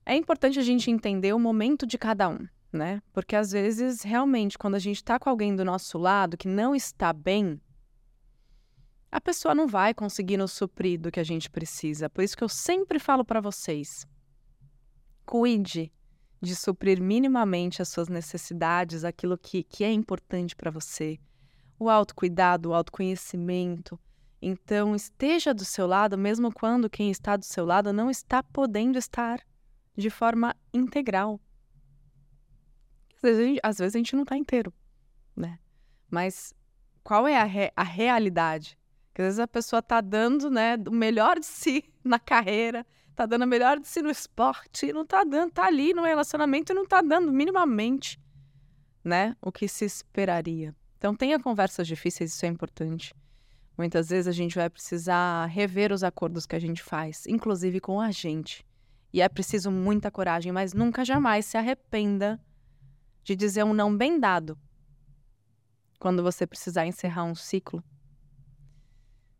É 0.05 0.15
importante 0.15 0.57
a 0.57 0.63
gente 0.63 0.89
entender 0.89 1.33
o 1.33 1.39
momento 1.39 1.85
de 1.85 1.97
cada 1.97 2.29
um, 2.29 2.47
né? 2.71 3.01
Porque 3.11 3.35
às 3.35 3.51
vezes, 3.51 4.03
realmente, 4.03 4.57
quando 4.57 4.75
a 4.75 4.79
gente 4.79 4.97
está 4.97 5.19
com 5.19 5.29
alguém 5.29 5.53
do 5.53 5.65
nosso 5.65 5.97
lado 5.97 6.37
que 6.37 6.47
não 6.47 6.73
está 6.73 7.11
bem, 7.11 7.59
a 9.11 9.19
pessoa 9.19 9.53
não 9.53 9.67
vai 9.67 9.93
conseguir 9.93 10.37
nos 10.37 10.53
suprir 10.53 10.97
do 10.97 11.11
que 11.11 11.19
a 11.19 11.25
gente 11.25 11.49
precisa. 11.49 12.09
Por 12.09 12.23
isso 12.23 12.37
que 12.37 12.43
eu 12.43 12.49
sempre 12.49 12.99
falo 12.99 13.25
para 13.25 13.41
vocês 13.41 14.07
cuide 15.31 15.89
de 16.41 16.53
suprir 16.53 17.01
minimamente 17.01 17.81
as 17.81 17.87
suas 17.87 18.09
necessidades, 18.09 19.05
aquilo 19.05 19.37
que, 19.37 19.63
que 19.63 19.81
é 19.81 19.89
importante 19.89 20.57
para 20.57 20.69
você. 20.69 21.17
O 21.79 21.89
autocuidado, 21.89 22.69
o 22.69 22.73
autoconhecimento. 22.73 23.97
Então, 24.41 24.93
esteja 24.93 25.53
do 25.53 25.63
seu 25.63 25.87
lado, 25.87 26.17
mesmo 26.17 26.51
quando 26.51 26.89
quem 26.89 27.09
está 27.09 27.37
do 27.37 27.45
seu 27.45 27.63
lado 27.63 27.93
não 27.93 28.11
está 28.11 28.43
podendo 28.43 28.97
estar 28.97 29.39
de 29.95 30.09
forma 30.09 30.53
integral. 30.73 31.39
Às 33.15 33.21
vezes 33.21 33.39
a 33.39 33.45
gente, 33.45 33.59
às 33.63 33.77
vezes 33.77 33.95
a 33.95 33.99
gente 33.99 34.15
não 34.17 34.23
está 34.23 34.35
inteiro, 34.35 34.73
né? 35.33 35.59
Mas 36.09 36.53
qual 37.05 37.25
é 37.25 37.37
a, 37.37 37.45
re, 37.45 37.71
a 37.73 37.83
realidade? 37.83 38.77
Que 39.13 39.21
às 39.21 39.27
vezes 39.27 39.39
a 39.39 39.47
pessoa 39.47 39.79
está 39.79 40.01
dando 40.01 40.49
né, 40.49 40.75
o 40.85 40.91
melhor 40.91 41.39
de 41.39 41.45
si 41.45 41.85
na 42.03 42.19
carreira, 42.19 42.85
tá 43.21 43.25
dando 43.27 43.43
a 43.43 43.45
melhor 43.45 43.79
de 43.79 43.87
si 43.87 44.01
no 44.01 44.09
esporte 44.09 44.91
não 44.91 45.05
tá 45.05 45.23
dando, 45.23 45.51
tá 45.51 45.65
ali 45.65 45.93
no 45.93 46.03
relacionamento 46.03 46.71
e 46.71 46.75
não 46.75 46.87
tá 46.87 47.01
dando 47.01 47.31
minimamente, 47.31 48.19
né, 49.03 49.35
o 49.39 49.51
que 49.51 49.67
se 49.67 49.85
esperaria. 49.85 50.75
Então 50.97 51.15
tenha 51.15 51.39
conversas 51.39 51.87
difíceis, 51.87 52.33
isso 52.33 52.45
é 52.45 52.49
importante. 52.49 53.13
Muitas 53.77 54.09
vezes 54.09 54.27
a 54.27 54.31
gente 54.31 54.55
vai 54.55 54.69
precisar 54.69 55.45
rever 55.45 55.91
os 55.91 56.03
acordos 56.03 56.45
que 56.45 56.55
a 56.55 56.59
gente 56.59 56.81
faz, 56.81 57.25
inclusive 57.27 57.79
com 57.79 57.99
a 57.99 58.11
gente. 58.11 58.65
E 59.13 59.21
é 59.21 59.29
preciso 59.29 59.69
muita 59.69 60.09
coragem, 60.09 60.51
mas 60.51 60.73
nunca 60.73 61.05
jamais 61.05 61.45
se 61.45 61.57
arrependa 61.57 62.39
de 63.23 63.35
dizer 63.35 63.63
um 63.63 63.73
não 63.73 63.95
bem 63.95 64.19
dado 64.19 64.57
quando 65.99 66.23
você 66.23 66.47
precisar 66.47 66.87
encerrar 66.87 67.23
um 67.23 67.35
ciclo 67.35 67.83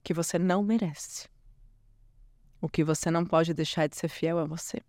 que 0.04 0.14
você 0.14 0.38
não 0.38 0.62
merece. 0.62 1.31
O 2.62 2.70
que 2.70 2.84
você 2.84 3.10
não 3.10 3.26
pode 3.26 3.54
deixar 3.54 3.88
de 3.88 3.98
ser 3.98 4.08
fiel 4.08 4.38
a 4.38 4.46
você. 4.46 4.82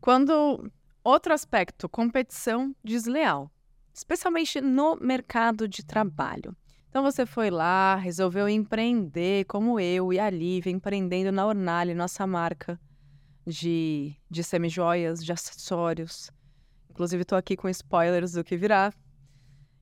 Quando 0.00 0.70
outro 1.04 1.32
aspecto, 1.32 1.88
competição 1.88 2.74
desleal, 2.82 3.50
especialmente 3.94 4.60
no 4.60 4.96
mercado 4.96 5.68
de 5.68 5.84
trabalho. 5.84 6.56
Então 6.88 7.02
você 7.04 7.24
foi 7.24 7.50
lá, 7.50 7.94
resolveu 7.94 8.48
empreender, 8.48 9.44
como 9.44 9.78
eu 9.78 10.12
e 10.12 10.18
a 10.18 10.28
Lívia, 10.28 10.72
empreendendo 10.72 11.30
na 11.30 11.46
Ornale, 11.46 11.94
nossa 11.94 12.26
marca 12.26 12.80
de, 13.46 14.16
de 14.28 14.42
semijoias, 14.42 15.24
de 15.24 15.32
acessórios. 15.32 16.30
Inclusive 16.90 17.22
estou 17.22 17.38
aqui 17.38 17.56
com 17.56 17.68
spoilers 17.68 18.32
do 18.32 18.42
que 18.42 18.56
virá. 18.56 18.92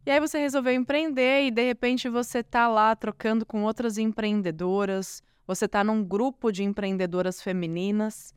E 0.05 0.11
aí 0.11 0.21
você 0.21 0.39
resolveu 0.39 0.73
empreender 0.73 1.47
e 1.47 1.51
de 1.51 1.63
repente 1.67 2.09
você 2.09 2.39
está 2.39 2.69
lá 2.69 2.95
trocando 2.95 3.45
com 3.45 3.65
outras 3.65 3.99
empreendedoras, 3.99 5.23
você 5.49 5.65
está 5.65 5.83
num 5.83 6.05
grupo 6.05 6.53
de 6.53 6.63
empreendedoras 6.63 7.43
femininas 7.43 8.35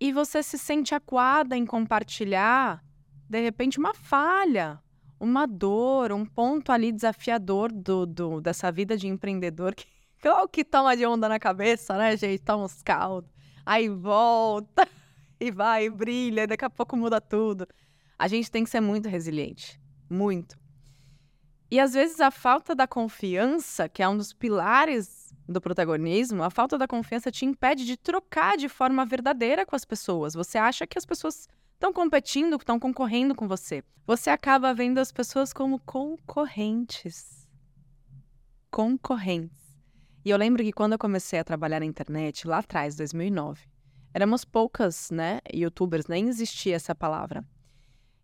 e 0.00 0.12
você 0.12 0.42
se 0.42 0.58
sente 0.58 0.92
acuada 0.92 1.56
em 1.56 1.64
compartilhar, 1.64 2.84
de 3.30 3.40
repente, 3.40 3.78
uma 3.78 3.94
falha, 3.94 4.82
uma 5.20 5.46
dor, 5.46 6.10
um 6.10 6.26
ponto 6.26 6.72
ali 6.72 6.90
desafiador 6.90 7.70
do, 7.70 8.04
do 8.04 8.40
dessa 8.40 8.72
vida 8.72 8.96
de 8.96 9.06
empreendedor 9.06 9.76
que, 9.76 9.86
que 10.50 10.64
toma 10.64 10.96
de 10.96 11.06
onda 11.06 11.28
na 11.28 11.38
cabeça, 11.38 11.96
né, 11.96 12.16
gente? 12.16 12.42
Toma 12.42 12.64
uns 12.64 12.82
caldos, 12.82 13.30
aí 13.64 13.88
volta 13.88 14.88
e 15.38 15.52
vai, 15.52 15.84
e 15.84 15.90
brilha, 15.90 16.42
e 16.42 16.46
daqui 16.48 16.64
a 16.64 16.70
pouco 16.70 16.96
muda 16.96 17.20
tudo. 17.20 17.64
A 18.18 18.26
gente 18.26 18.50
tem 18.50 18.64
que 18.64 18.70
ser 18.70 18.80
muito 18.80 19.08
resiliente, 19.08 19.80
muito. 20.10 20.58
E 21.70 21.78
às 21.78 21.92
vezes 21.92 22.20
a 22.20 22.32
falta 22.32 22.74
da 22.74 22.88
confiança, 22.88 23.88
que 23.88 24.02
é 24.02 24.08
um 24.08 24.16
dos 24.16 24.32
pilares 24.32 25.27
do 25.48 25.60
protagonismo, 25.60 26.42
a 26.42 26.50
falta 26.50 26.76
da 26.76 26.86
confiança 26.86 27.30
te 27.30 27.46
impede 27.46 27.86
de 27.86 27.96
trocar 27.96 28.56
de 28.56 28.68
forma 28.68 29.04
verdadeira 29.06 29.64
com 29.64 29.74
as 29.74 29.84
pessoas. 29.84 30.34
Você 30.34 30.58
acha 30.58 30.86
que 30.86 30.98
as 30.98 31.06
pessoas 31.06 31.48
estão 31.72 31.92
competindo, 31.92 32.56
estão 32.56 32.78
concorrendo 32.78 33.34
com 33.34 33.48
você. 33.48 33.82
Você 34.06 34.28
acaba 34.28 34.74
vendo 34.74 34.98
as 34.98 35.10
pessoas 35.10 35.52
como 35.52 35.78
concorrentes. 35.80 37.48
Concorrentes. 38.70 39.56
E 40.24 40.30
eu 40.30 40.36
lembro 40.36 40.62
que 40.62 40.72
quando 40.72 40.92
eu 40.92 40.98
comecei 40.98 41.38
a 41.38 41.44
trabalhar 41.44 41.80
na 41.80 41.86
internet, 41.86 42.46
lá 42.46 42.58
atrás, 42.58 42.96
2009, 42.96 43.66
éramos 44.12 44.44
poucas, 44.44 45.10
né, 45.10 45.40
youtubers, 45.52 46.06
nem 46.06 46.28
existia 46.28 46.76
essa 46.76 46.94
palavra. 46.94 47.44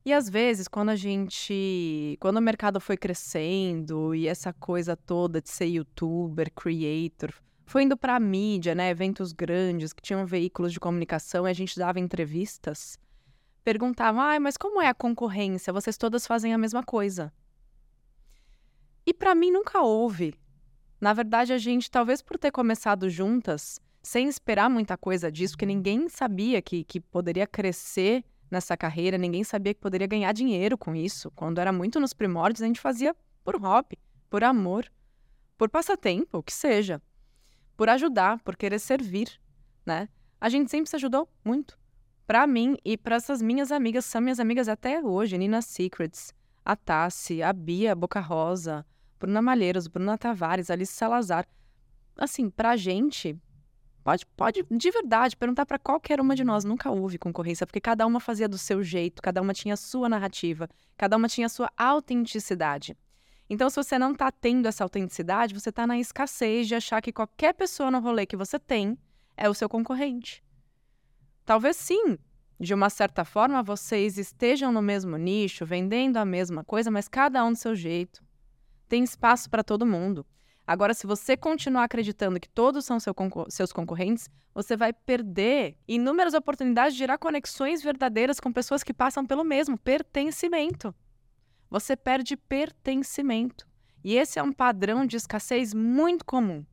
E 0.05 0.13
às 0.13 0.29
vezes, 0.29 0.69
quando 0.69 0.91
a 0.91 0.97
gente. 0.97 2.19
Quando 2.21 2.37
o 2.37 2.43
mercado 2.43 2.79
foi 2.79 2.97
crescendo 2.97 4.15
e 4.15 4.29
essa 4.29 4.53
coisa 4.53 4.95
toda 4.95 5.41
de 5.41 5.49
ser 5.49 5.65
youtuber, 5.67 6.53
creator, 6.53 7.33
foi 7.65 7.85
indo 7.85 7.97
para 7.97 8.17
a 8.17 8.21
mídia, 8.21 8.75
né? 8.75 8.91
Eventos 8.91 9.33
grandes 9.33 9.95
que 9.95 10.03
tinham 10.03 10.27
veículos 10.27 10.73
de 10.75 10.81
comunicação 10.81 11.49
e 11.49 11.51
a 11.51 11.55
gente 11.55 11.79
dava 11.79 11.99
entrevistas. 11.99 12.99
Perguntavam, 13.65 14.21
ah, 14.21 14.39
mas 14.39 14.59
como 14.59 14.83
é 14.83 14.89
a 14.89 14.95
concorrência? 14.95 15.73
Vocês 15.73 15.97
todas 15.97 16.27
fazem 16.27 16.53
a 16.53 16.59
mesma 16.59 16.83
coisa. 16.83 17.33
E 19.07 19.15
para 19.15 19.35
mim 19.35 19.51
nunca 19.51 19.81
houve. 19.81 20.35
Na 21.01 21.15
verdade, 21.15 21.53
a 21.53 21.59
gente, 21.59 21.91
talvez 21.91 22.21
por 22.21 22.39
ter 22.39 22.51
começado 22.51 23.09
juntas, 23.09 23.81
sem 24.03 24.29
esperar 24.29 24.69
muita 24.69 24.99
coisa 24.99 25.33
disso, 25.33 25.55
porque 25.55 25.65
ninguém 25.65 26.11
sabia 26.11 26.61
que, 26.61 26.85
que 26.85 27.01
poderia 27.01 27.47
crescer 27.47 28.23
nessa 28.55 28.77
carreira, 28.77 29.19
ninguém 29.19 29.45
sabia 29.45 29.75
que 29.75 29.81
poderia 29.81 30.07
ganhar 30.07 30.33
dinheiro 30.33 30.79
com 30.79 30.95
isso. 30.95 31.31
Quando 31.33 31.59
era 31.59 31.73
muito 31.73 32.01
nos 32.01 32.15
primórdios, 32.15 32.63
a 32.63 32.67
gente 32.67 32.81
fazia 32.81 33.15
por 33.45 33.61
hobby, 33.61 33.99
por 34.31 34.43
amor, 34.43 34.91
por 35.59 35.69
passatempo, 35.69 36.39
o 36.39 36.43
que 36.43 36.53
seja. 36.53 37.03
Por 37.77 37.89
ajudar, 37.89 38.41
por 38.43 38.57
querer 38.57 38.79
servir, 38.79 39.39
né? 39.85 40.09
A 40.41 40.49
gente 40.49 40.71
sempre 40.71 40.89
se 40.89 40.97
ajudou 40.97 41.29
muito. 41.45 41.79
Para 42.27 42.47
mim 42.47 42.77
e 42.85 42.97
para 42.97 43.17
essas 43.17 43.43
minhas 43.43 43.71
amigas, 43.71 44.05
são 44.07 44.21
minhas 44.21 44.41
amigas 44.41 44.69
até 44.69 45.03
hoje, 45.03 45.37
Nina 45.37 45.61
Secrets, 45.61 46.33
a 46.65 46.75
Tassi, 46.75 47.43
a 47.43 47.53
Bia 47.53 47.95
Boca 47.95 48.21
Rosa, 48.21 48.87
Bruna 49.21 49.43
Malheiros, 49.43 49.87
Bruna 49.87 50.17
Tavares, 50.17 50.71
Alice 50.71 50.93
Salazar. 50.93 51.47
Assim, 52.17 52.49
pra 52.49 52.77
gente, 52.77 53.37
Pode, 54.05 54.27
pode, 54.37 54.67
de 54.71 54.91
verdade, 54.91 55.35
perguntar 55.35 55.65
para 55.65 55.79
qualquer 55.79 56.21
uma 56.21 56.37
de 56.37 56.45
nós. 56.45 56.63
Nunca 56.63 56.91
houve 56.91 57.17
concorrência, 57.17 57.67
porque 57.67 57.81
cada 57.81 58.07
uma 58.07 58.21
fazia 58.21 58.47
do 58.47 58.59
seu 58.59 58.83
jeito, 58.83 59.23
cada 59.23 59.41
uma 59.41 59.55
tinha 59.55 59.73
a 59.73 59.79
sua 59.79 60.11
narrativa, 60.11 60.69
cada 60.95 61.17
uma 61.17 61.27
tinha 61.27 61.47
a 61.47 61.49
sua 61.49 61.73
autenticidade. 61.75 62.95
Então, 63.49 63.71
se 63.71 63.77
você 63.77 63.99
não 63.99 64.13
está 64.13 64.31
tendo 64.31 64.67
essa 64.67 64.85
autenticidade, 64.85 65.55
você 65.55 65.71
está 65.71 65.87
na 65.87 65.99
escassez 65.99 66.69
de 66.69 66.75
achar 66.75 67.01
que 67.01 67.13
qualquer 67.13 67.55
pessoa 67.55 67.91
no 67.91 67.99
rolê 67.99 68.27
que 68.27 68.37
você 68.37 68.59
tem 68.59 68.99
é 69.39 69.49
o 69.49 69.55
seu 69.55 69.71
concorrente. 69.71 70.45
Talvez 71.47 71.77
sim, 71.77 72.19
de 72.61 72.75
uma 72.75 72.91
certa 72.91 73.25
forma, 73.25 73.63
vocês 73.63 74.19
estejam 74.19 74.71
no 74.71 74.83
mesmo 74.83 75.17
nicho, 75.17 75.65
vendendo 75.65 76.19
a 76.19 76.27
mesma 76.27 76.63
coisa, 76.63 76.91
mas 76.91 77.09
cada 77.09 77.43
um 77.43 77.53
do 77.53 77.59
seu 77.59 77.75
jeito. 77.75 78.23
Tem 78.87 79.03
espaço 79.03 79.49
para 79.49 79.65
todo 79.65 79.87
mundo. 79.87 80.27
Agora, 80.67 80.95
se 80.95 81.07
você 81.07 81.37
continuar 81.37 81.85
acreditando 81.85 82.41
que 82.41 82.49
todos 82.49 82.85
são 82.87 82.99
seu 82.99 83.15
concor 83.15 83.51
seus 83.51 83.73
concorrentes, 83.73 84.31
você 84.55 84.77
vai 84.77 84.93
perder 84.93 85.77
inúmeras 85.87 86.33
oportunidades 86.33 86.95
de 86.95 86.99
gerar 86.99 87.19
conexões 87.19 87.83
verdadeiras 87.83 88.41
com 88.41 88.53
pessoas 88.53 88.83
que 88.83 88.95
passam 88.95 89.27
pelo 89.27 89.45
mesmo 89.45 89.77
pertencimento. 89.77 90.95
Você 91.69 91.97
perde 91.97 92.37
pertencimento. 92.37 93.67
E 94.03 94.17
esse 94.17 94.39
é 94.39 94.43
um 94.43 94.53
padrão 94.53 95.05
de 95.05 95.17
escassez 95.17 95.75
muito 95.75 96.25
comum. 96.25 96.65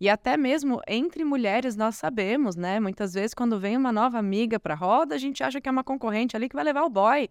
E 0.00 0.08
até 0.08 0.36
mesmo 0.36 0.80
entre 0.86 1.24
mulheres 1.24 1.76
nós 1.76 1.96
sabemos, 1.96 2.56
né? 2.56 2.80
Muitas 2.80 3.12
vezes 3.12 3.34
quando 3.34 3.58
vem 3.58 3.76
uma 3.76 3.92
nova 3.92 4.18
amiga 4.18 4.58
para 4.58 4.74
roda, 4.74 5.14
a 5.14 5.18
gente 5.18 5.42
acha 5.42 5.60
que 5.60 5.68
é 5.68 5.72
uma 5.72 5.84
concorrente 5.84 6.36
ali 6.36 6.48
que 6.48 6.54
vai 6.54 6.64
levar 6.64 6.84
o 6.84 6.90
boy. 6.90 7.28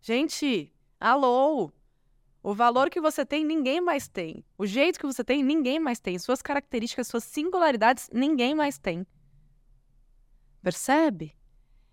Gente, 0.00 0.72
alô, 0.98 1.70
o 2.42 2.54
valor 2.54 2.88
que 2.88 3.00
você 3.00 3.26
tem, 3.26 3.44
ninguém 3.44 3.80
mais 3.80 4.08
tem. 4.08 4.44
O 4.56 4.64
jeito 4.64 4.98
que 4.98 5.06
você 5.06 5.24
tem, 5.24 5.42
ninguém 5.42 5.78
mais 5.80 5.98
tem. 5.98 6.18
Suas 6.18 6.40
características, 6.40 7.08
suas 7.08 7.24
singularidades, 7.24 8.08
ninguém 8.12 8.54
mais 8.54 8.78
tem. 8.78 9.06
Percebe? 10.62 11.36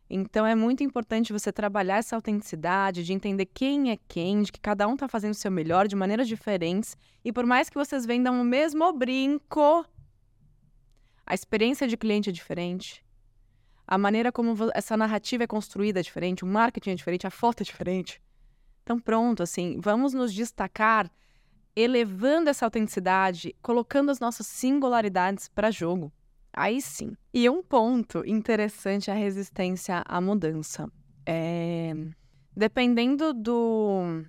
Então 0.09 0.45
é 0.45 0.53
muito 0.53 0.83
importante 0.83 1.33
você 1.33 1.51
trabalhar 1.51 1.97
essa 1.97 2.15
autenticidade, 2.15 3.03
de 3.03 3.11
entender 3.11 3.47
quem 3.47 3.91
é 3.91 3.97
quem, 4.07 4.43
de 4.43 4.51
que 4.51 4.59
cada 4.59 4.87
um 4.87 4.93
está 4.93 5.07
fazendo 5.07 5.31
o 5.31 5.35
seu 5.35 5.49
melhor 5.49 5.87
de 5.87 5.95
maneiras 5.95 6.27
diferentes. 6.27 6.95
E 7.23 7.33
por 7.33 7.45
mais 7.45 7.69
que 7.69 7.75
vocês 7.75 8.05
vendam 8.05 8.39
o 8.39 8.45
mesmo 8.45 8.93
brinco, 8.93 9.85
a 11.25 11.33
experiência 11.33 11.87
de 11.87 11.97
cliente 11.97 12.29
é 12.29 12.33
diferente. 12.33 13.03
A 13.87 13.97
maneira 13.97 14.31
como 14.31 14.55
essa 14.73 14.95
narrativa 14.95 15.43
é 15.43 15.47
construída 15.47 15.99
é 15.99 16.03
diferente, 16.03 16.43
o 16.43 16.47
marketing 16.47 16.91
é 16.91 16.95
diferente, 16.95 17.25
a 17.25 17.31
foto 17.31 17.61
é 17.61 17.63
diferente. 17.63 18.21
Então, 18.85 18.99
pronto, 18.99 19.41
assim, 19.41 19.79
vamos 19.81 20.13
nos 20.13 20.31
destacar 20.31 21.11
elevando 21.75 22.51
essa 22.51 22.65
autenticidade, 22.65 23.55
colocando 23.59 24.11
as 24.11 24.19
nossas 24.19 24.45
singularidades 24.45 25.49
para 25.49 25.71
jogo. 25.71 26.13
Aí 26.53 26.79
sim. 26.79 27.17
E 27.33 27.49
um 27.49 27.63
ponto 27.63 28.23
interessante 28.27 29.09
é 29.09 29.13
a 29.13 29.17
resistência 29.17 30.03
à 30.05 30.21
mudança. 30.21 30.87
É... 31.25 31.95
Dependendo 32.55 33.33
do, 33.33 34.23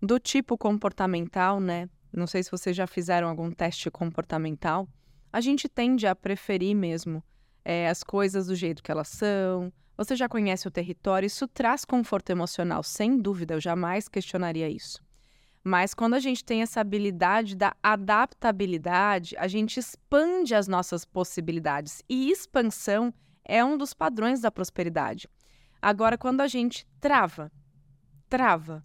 do 0.00 0.18
tipo 0.18 0.56
comportamental, 0.56 1.60
né? 1.60 1.86
Não 2.10 2.26
sei 2.26 2.42
se 2.42 2.50
vocês 2.50 2.74
já 2.74 2.86
fizeram 2.86 3.28
algum 3.28 3.50
teste 3.50 3.90
comportamental. 3.90 4.88
A 5.30 5.42
gente 5.42 5.68
tende 5.68 6.06
a 6.06 6.16
preferir 6.16 6.74
mesmo 6.74 7.22
é, 7.68 7.88
as 7.88 8.04
coisas 8.04 8.46
do 8.46 8.54
jeito 8.54 8.80
que 8.80 8.92
elas 8.92 9.08
são, 9.08 9.72
você 9.96 10.14
já 10.14 10.28
conhece 10.28 10.68
o 10.68 10.70
território, 10.70 11.26
isso 11.26 11.48
traz 11.48 11.84
conforto 11.84 12.30
emocional, 12.30 12.80
sem 12.84 13.18
dúvida, 13.18 13.54
eu 13.54 13.60
jamais 13.60 14.06
questionaria 14.06 14.70
isso. 14.70 15.02
Mas 15.64 15.92
quando 15.92 16.14
a 16.14 16.20
gente 16.20 16.44
tem 16.44 16.62
essa 16.62 16.80
habilidade 16.80 17.56
da 17.56 17.74
adaptabilidade, 17.82 19.36
a 19.36 19.48
gente 19.48 19.80
expande 19.80 20.54
as 20.54 20.68
nossas 20.68 21.04
possibilidades. 21.04 22.04
E 22.08 22.30
expansão 22.30 23.12
é 23.44 23.64
um 23.64 23.76
dos 23.76 23.92
padrões 23.92 24.40
da 24.40 24.48
prosperidade. 24.52 25.28
Agora, 25.82 26.16
quando 26.16 26.42
a 26.42 26.46
gente 26.46 26.86
trava, 27.00 27.50
trava, 28.28 28.84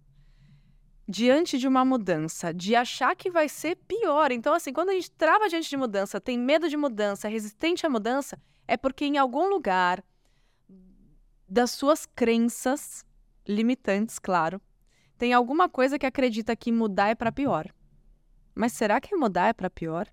diante 1.06 1.56
de 1.56 1.68
uma 1.68 1.84
mudança, 1.84 2.52
de 2.52 2.74
achar 2.74 3.14
que 3.14 3.30
vai 3.30 3.48
ser 3.48 3.76
pior. 3.76 4.32
Então, 4.32 4.52
assim, 4.52 4.72
quando 4.72 4.88
a 4.88 4.94
gente 4.94 5.12
trava 5.12 5.48
diante 5.48 5.70
de 5.70 5.76
mudança, 5.76 6.20
tem 6.20 6.36
medo 6.36 6.68
de 6.68 6.76
mudança, 6.76 7.28
é 7.28 7.30
resistente 7.30 7.86
à 7.86 7.88
mudança, 7.88 8.36
é 8.66 8.76
porque 8.76 9.04
em 9.04 9.18
algum 9.18 9.48
lugar 9.48 10.04
das 11.48 11.70
suas 11.70 12.06
crenças 12.06 13.04
limitantes, 13.46 14.18
claro. 14.18 14.60
Tem 15.18 15.32
alguma 15.32 15.68
coisa 15.68 15.98
que 15.98 16.06
acredita 16.06 16.56
que 16.56 16.72
mudar 16.72 17.08
é 17.08 17.14
para 17.14 17.30
pior. 17.30 17.72
Mas 18.54 18.72
será 18.72 19.00
que 19.00 19.14
mudar 19.14 19.48
é 19.48 19.52
para 19.52 19.70
pior? 19.70 20.08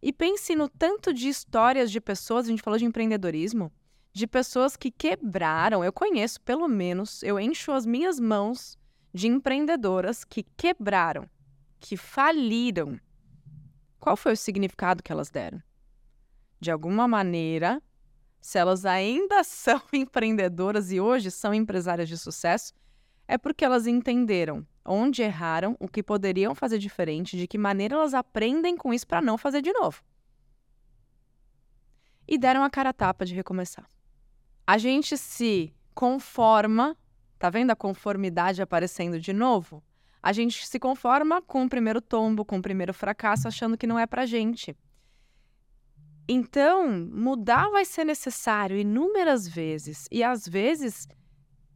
E 0.00 0.12
pense 0.12 0.54
no 0.54 0.68
tanto 0.68 1.12
de 1.12 1.28
histórias 1.28 1.90
de 1.90 2.00
pessoas, 2.00 2.46
a 2.46 2.48
gente 2.48 2.62
falou 2.62 2.78
de 2.78 2.84
empreendedorismo, 2.84 3.72
de 4.12 4.26
pessoas 4.26 4.76
que 4.76 4.90
quebraram. 4.90 5.84
Eu 5.84 5.92
conheço, 5.92 6.40
pelo 6.40 6.68
menos, 6.68 7.22
eu 7.22 7.38
encho 7.38 7.72
as 7.72 7.84
minhas 7.84 8.18
mãos 8.18 8.78
de 9.12 9.26
empreendedoras 9.26 10.24
que 10.24 10.44
quebraram, 10.56 11.28
que 11.80 11.96
faliram. 11.96 12.98
Qual 13.98 14.16
foi 14.16 14.32
o 14.32 14.36
significado 14.36 15.02
que 15.02 15.10
elas 15.10 15.30
deram? 15.30 15.62
De 16.60 16.70
alguma 16.70 17.06
maneira, 17.06 17.82
se 18.40 18.58
elas 18.58 18.84
ainda 18.84 19.42
são 19.44 19.80
empreendedoras 19.92 20.90
e 20.90 21.00
hoje 21.00 21.30
são 21.30 21.54
empresárias 21.54 22.08
de 22.08 22.16
sucesso, 22.16 22.72
é 23.26 23.36
porque 23.36 23.64
elas 23.64 23.86
entenderam 23.86 24.66
onde 24.88 25.22
erraram, 25.22 25.76
o 25.78 25.86
que 25.86 26.02
poderiam 26.02 26.54
fazer 26.54 26.78
diferente, 26.78 27.36
de 27.36 27.46
que 27.46 27.58
maneira 27.58 27.94
elas 27.94 28.14
aprendem 28.14 28.76
com 28.76 28.92
isso 28.92 29.06
para 29.06 29.20
não 29.20 29.36
fazer 29.36 29.60
de 29.60 29.72
novo. 29.72 30.02
E 32.26 32.38
deram 32.38 32.62
a 32.62 32.70
cara 32.70 32.90
a 32.90 32.94
tapa 32.94 33.24
de 33.24 33.34
recomeçar. 33.34 33.86
A 34.66 34.78
gente 34.78 35.16
se 35.16 35.74
conforma, 35.94 36.96
tá 37.38 37.50
vendo 37.50 37.70
a 37.70 37.76
conformidade 37.76 38.62
aparecendo 38.62 39.20
de 39.20 39.32
novo? 39.32 39.82
A 40.22 40.32
gente 40.32 40.66
se 40.66 40.78
conforma 40.78 41.40
com 41.42 41.64
o 41.64 41.68
primeiro 41.68 42.00
tombo, 42.00 42.44
com 42.44 42.58
o 42.58 42.62
primeiro 42.62 42.92
fracasso, 42.92 43.46
achando 43.46 43.78
que 43.78 43.86
não 43.86 43.98
é 43.98 44.06
pra 44.06 44.26
gente. 44.26 44.76
Então, 46.30 46.86
mudar 47.10 47.70
vai 47.70 47.86
ser 47.86 48.04
necessário 48.04 48.76
inúmeras 48.76 49.48
vezes 49.48 50.06
e 50.12 50.22
às 50.22 50.46
vezes 50.46 51.08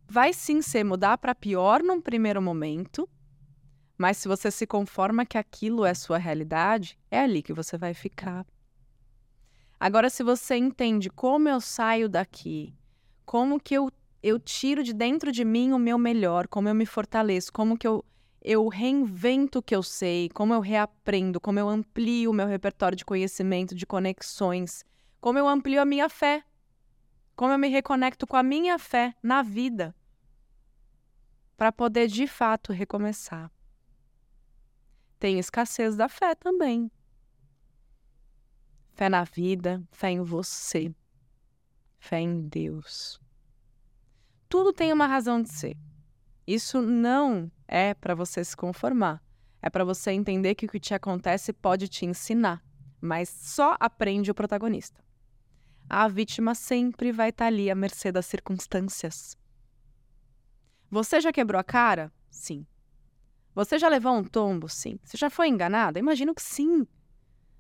vai 0.06 0.34
sim 0.34 0.60
ser 0.60 0.84
mudar 0.84 1.16
para 1.16 1.34
pior 1.34 1.82
num 1.82 2.02
primeiro 2.02 2.42
momento, 2.42 3.08
mas 3.96 4.18
se 4.18 4.28
você 4.28 4.50
se 4.50 4.66
conforma 4.66 5.24
que 5.24 5.38
aquilo 5.38 5.86
é 5.86 5.94
sua 5.94 6.18
realidade, 6.18 6.98
é 7.10 7.20
ali 7.20 7.42
que 7.42 7.54
você 7.54 7.78
vai 7.78 7.94
ficar. 7.94 8.46
Agora, 9.80 10.10
se 10.10 10.22
você 10.22 10.54
entende 10.56 11.08
como 11.08 11.48
eu 11.48 11.58
saio 11.58 12.06
daqui, 12.06 12.74
como 13.24 13.58
que 13.58 13.74
eu, 13.74 13.90
eu 14.22 14.38
tiro 14.38 14.82
de 14.82 14.92
dentro 14.92 15.32
de 15.32 15.46
mim 15.46 15.72
o 15.72 15.78
meu 15.78 15.96
melhor, 15.96 16.46
como 16.46 16.68
eu 16.68 16.74
me 16.74 16.84
fortaleço, 16.84 17.50
como 17.50 17.78
que 17.78 17.86
eu 17.86 18.04
eu 18.44 18.66
reinvento 18.68 19.60
o 19.60 19.62
que 19.62 19.74
eu 19.74 19.82
sei, 19.82 20.28
como 20.28 20.52
eu 20.52 20.60
reaprendo, 20.60 21.40
como 21.40 21.58
eu 21.58 21.68
amplio 21.68 22.30
o 22.30 22.34
meu 22.34 22.46
repertório 22.46 22.96
de 22.96 23.04
conhecimento, 23.04 23.74
de 23.74 23.86
conexões, 23.86 24.84
como 25.20 25.38
eu 25.38 25.46
amplio 25.46 25.80
a 25.80 25.84
minha 25.84 26.08
fé, 26.08 26.44
como 27.36 27.52
eu 27.52 27.58
me 27.58 27.68
reconecto 27.68 28.26
com 28.26 28.36
a 28.36 28.42
minha 28.42 28.78
fé 28.78 29.14
na 29.22 29.42
vida, 29.42 29.94
para 31.56 31.70
poder 31.70 32.08
de 32.08 32.26
fato 32.26 32.72
recomeçar. 32.72 33.50
Tem 35.20 35.38
escassez 35.38 35.94
da 35.94 36.08
fé 36.08 36.34
também. 36.34 36.90
Fé 38.94 39.08
na 39.08 39.22
vida, 39.22 39.80
fé 39.92 40.10
em 40.10 40.20
você, 40.20 40.92
fé 42.00 42.18
em 42.18 42.48
Deus. 42.48 43.20
Tudo 44.48 44.72
tem 44.72 44.92
uma 44.92 45.06
razão 45.06 45.40
de 45.40 45.48
ser. 45.48 45.76
Isso 46.44 46.82
não 46.82 47.50
é 47.72 47.94
para 47.94 48.14
você 48.14 48.44
se 48.44 48.54
conformar. 48.54 49.22
É 49.62 49.70
para 49.70 49.82
você 49.82 50.10
entender 50.10 50.54
que 50.54 50.66
o 50.66 50.68
que 50.68 50.78
te 50.78 50.92
acontece 50.92 51.54
pode 51.54 51.88
te 51.88 52.04
ensinar, 52.04 52.62
mas 53.00 53.30
só 53.30 53.76
aprende 53.80 54.30
o 54.30 54.34
protagonista. 54.34 55.02
A 55.88 56.06
vítima 56.06 56.54
sempre 56.54 57.10
vai 57.10 57.30
estar 57.30 57.44
tá 57.44 57.48
ali 57.48 57.70
à 57.70 57.74
mercê 57.74 58.12
das 58.12 58.26
circunstâncias. 58.26 59.38
Você 60.90 61.18
já 61.18 61.32
quebrou 61.32 61.58
a 61.58 61.64
cara? 61.64 62.12
Sim. 62.30 62.66
Você 63.54 63.78
já 63.78 63.88
levou 63.88 64.18
um 64.18 64.24
tombo? 64.24 64.68
Sim. 64.68 64.98
Você 65.02 65.16
já 65.16 65.30
foi 65.30 65.48
enganada? 65.48 65.98
Imagino 65.98 66.34
que 66.34 66.42
sim. 66.42 66.86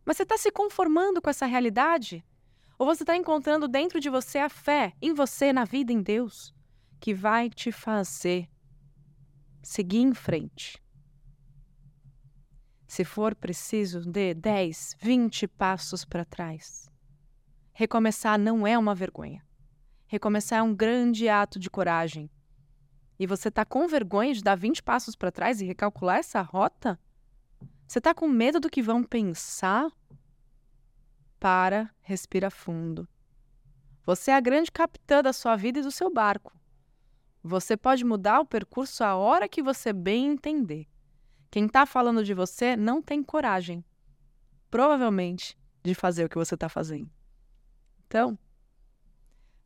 Mas 0.04 0.18
você 0.18 0.24
está 0.24 0.36
se 0.36 0.50
conformando 0.50 1.22
com 1.22 1.30
essa 1.30 1.46
realidade? 1.46 2.22
Ou 2.78 2.84
você 2.84 3.02
está 3.02 3.16
encontrando 3.16 3.66
dentro 3.66 3.98
de 3.98 4.10
você 4.10 4.38
a 4.38 4.50
fé 4.50 4.92
em 5.00 5.14
você, 5.14 5.54
na 5.54 5.64
vida, 5.64 5.90
em 5.90 6.02
Deus, 6.02 6.54
que 7.00 7.14
vai 7.14 7.48
te 7.48 7.72
fazer 7.72 8.51
seguir 9.62 10.00
em 10.00 10.12
frente. 10.12 10.82
Se 12.86 13.04
for 13.04 13.34
preciso, 13.34 14.00
dê 14.02 14.34
10, 14.34 14.96
20 15.00 15.48
passos 15.48 16.04
para 16.04 16.24
trás. 16.24 16.90
Recomeçar 17.72 18.38
não 18.38 18.66
é 18.66 18.76
uma 18.76 18.94
vergonha. 18.94 19.42
Recomeçar 20.06 20.58
é 20.58 20.62
um 20.62 20.74
grande 20.74 21.28
ato 21.28 21.58
de 21.58 21.70
coragem. 21.70 22.30
E 23.18 23.26
você 23.26 23.48
está 23.48 23.64
com 23.64 23.88
vergonha 23.88 24.34
de 24.34 24.42
dar 24.42 24.56
20 24.56 24.82
passos 24.82 25.16
para 25.16 25.32
trás 25.32 25.60
e 25.60 25.64
recalcular 25.64 26.18
essa 26.18 26.42
rota? 26.42 27.00
Você 27.86 27.98
está 27.98 28.12
com 28.12 28.28
medo 28.28 28.60
do 28.60 28.68
que 28.68 28.82
vão 28.82 29.02
pensar? 29.02 29.90
Para, 31.38 31.90
respira 32.02 32.50
fundo. 32.50 33.08
Você 34.04 34.30
é 34.30 34.34
a 34.34 34.40
grande 34.40 34.70
capitã 34.70 35.22
da 35.22 35.32
sua 35.32 35.56
vida 35.56 35.78
e 35.78 35.82
do 35.82 35.90
seu 35.90 36.12
barco. 36.12 36.52
Você 37.42 37.76
pode 37.76 38.04
mudar 38.04 38.40
o 38.40 38.46
percurso 38.46 39.02
a 39.02 39.16
hora 39.16 39.48
que 39.48 39.62
você 39.62 39.92
bem 39.92 40.26
entender. 40.26 40.86
Quem 41.50 41.66
está 41.66 41.84
falando 41.84 42.24
de 42.24 42.32
você 42.32 42.76
não 42.76 43.02
tem 43.02 43.22
coragem, 43.22 43.84
provavelmente, 44.70 45.58
de 45.82 45.94
fazer 45.94 46.24
o 46.24 46.28
que 46.28 46.38
você 46.38 46.54
está 46.54 46.68
fazendo. 46.68 47.10
Então, 48.06 48.38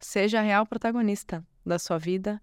seja 0.00 0.38
a 0.40 0.42
real 0.42 0.66
protagonista 0.66 1.46
da 1.64 1.78
sua 1.78 1.98
vida, 1.98 2.42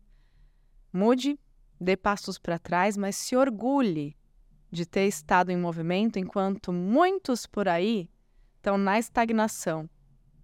mude, 0.91 1.39
dê 1.79 1.97
passos 1.97 2.37
para 2.37 2.59
trás, 2.59 2.95
mas 2.95 3.15
se 3.15 3.35
orgulhe 3.35 4.15
de 4.71 4.85
ter 4.85 5.07
estado 5.07 5.49
em 5.49 5.57
movimento, 5.57 6.19
enquanto 6.19 6.71
muitos 6.71 7.45
por 7.45 7.67
aí 7.67 8.09
estão 8.57 8.77
na 8.77 8.99
estagnação 8.99 9.89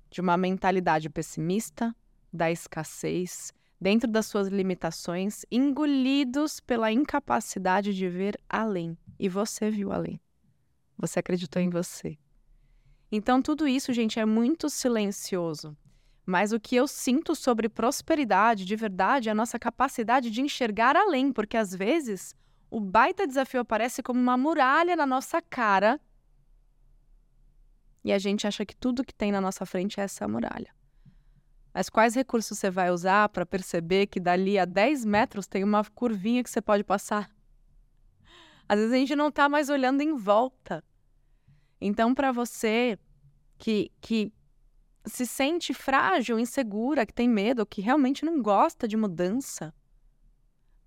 de 0.09 0.19
uma 0.19 0.35
mentalidade 0.35 1.09
pessimista, 1.09 1.95
da 2.31 2.51
escassez, 2.51 3.53
dentro 3.79 4.09
das 4.09 4.25
suas 4.25 4.47
limitações, 4.47 5.45
engolidos 5.51 6.59
pela 6.59 6.91
incapacidade 6.91 7.93
de 7.93 8.09
ver 8.09 8.39
além. 8.49 8.97
E 9.17 9.29
você 9.29 9.69
viu 9.69 9.91
além. 9.91 10.19
Você 10.97 11.19
acreditou 11.19 11.61
em 11.61 11.69
você. 11.69 12.17
Então, 13.11 13.41
tudo 13.41 13.67
isso, 13.67 13.93
gente, 13.93 14.19
é 14.19 14.25
muito 14.25 14.69
silencioso. 14.69 15.75
Mas 16.25 16.51
o 16.51 16.59
que 16.59 16.75
eu 16.75 16.87
sinto 16.87 17.33
sobre 17.35 17.67
prosperidade, 17.67 18.65
de 18.65 18.75
verdade, 18.75 19.29
é 19.29 19.31
a 19.31 19.35
nossa 19.35 19.57
capacidade 19.57 20.29
de 20.29 20.41
enxergar 20.41 20.95
além, 20.95 21.31
porque 21.31 21.57
às 21.57 21.73
vezes 21.73 22.35
o 22.69 22.79
baita 22.79 23.25
desafio 23.25 23.61
aparece 23.61 24.03
como 24.03 24.19
uma 24.19 24.37
muralha 24.37 24.95
na 24.95 25.07
nossa 25.07 25.41
cara 25.41 25.99
e 28.03 28.13
a 28.13 28.17
gente 28.17 28.47
acha 28.47 28.65
que 28.65 28.75
tudo 28.75 29.03
que 29.03 29.13
tem 29.13 29.31
na 29.31 29.41
nossa 29.41 29.65
frente 29.65 29.99
é 29.99 30.03
essa 30.03 30.27
muralha. 30.27 30.73
Mas 31.73 31.89
quais 31.89 32.15
recursos 32.15 32.57
você 32.57 32.69
vai 32.69 32.91
usar 32.91 33.29
para 33.29 33.45
perceber 33.45 34.07
que 34.07 34.19
dali 34.19 34.57
a 34.57 34.65
10 34.65 35.05
metros 35.05 35.47
tem 35.47 35.63
uma 35.63 35.83
curvinha 35.83 36.43
que 36.43 36.49
você 36.49 36.61
pode 36.61 36.83
passar? 36.83 37.29
Às 38.67 38.79
vezes 38.79 38.93
a 38.93 38.97
gente 38.97 39.15
não 39.15 39.29
está 39.29 39.47
mais 39.47 39.69
olhando 39.69 40.01
em 40.01 40.15
volta. 40.15 40.83
Então, 41.79 42.13
para 42.13 42.31
você 42.31 42.97
que, 43.57 43.91
que 44.01 44.33
se 45.05 45.25
sente 45.25 45.73
frágil, 45.73 46.39
insegura, 46.39 47.05
que 47.05 47.13
tem 47.13 47.27
medo, 47.27 47.65
que 47.65 47.81
realmente 47.81 48.25
não 48.25 48.41
gosta 48.41 48.87
de 48.87 48.97
mudança, 48.97 49.73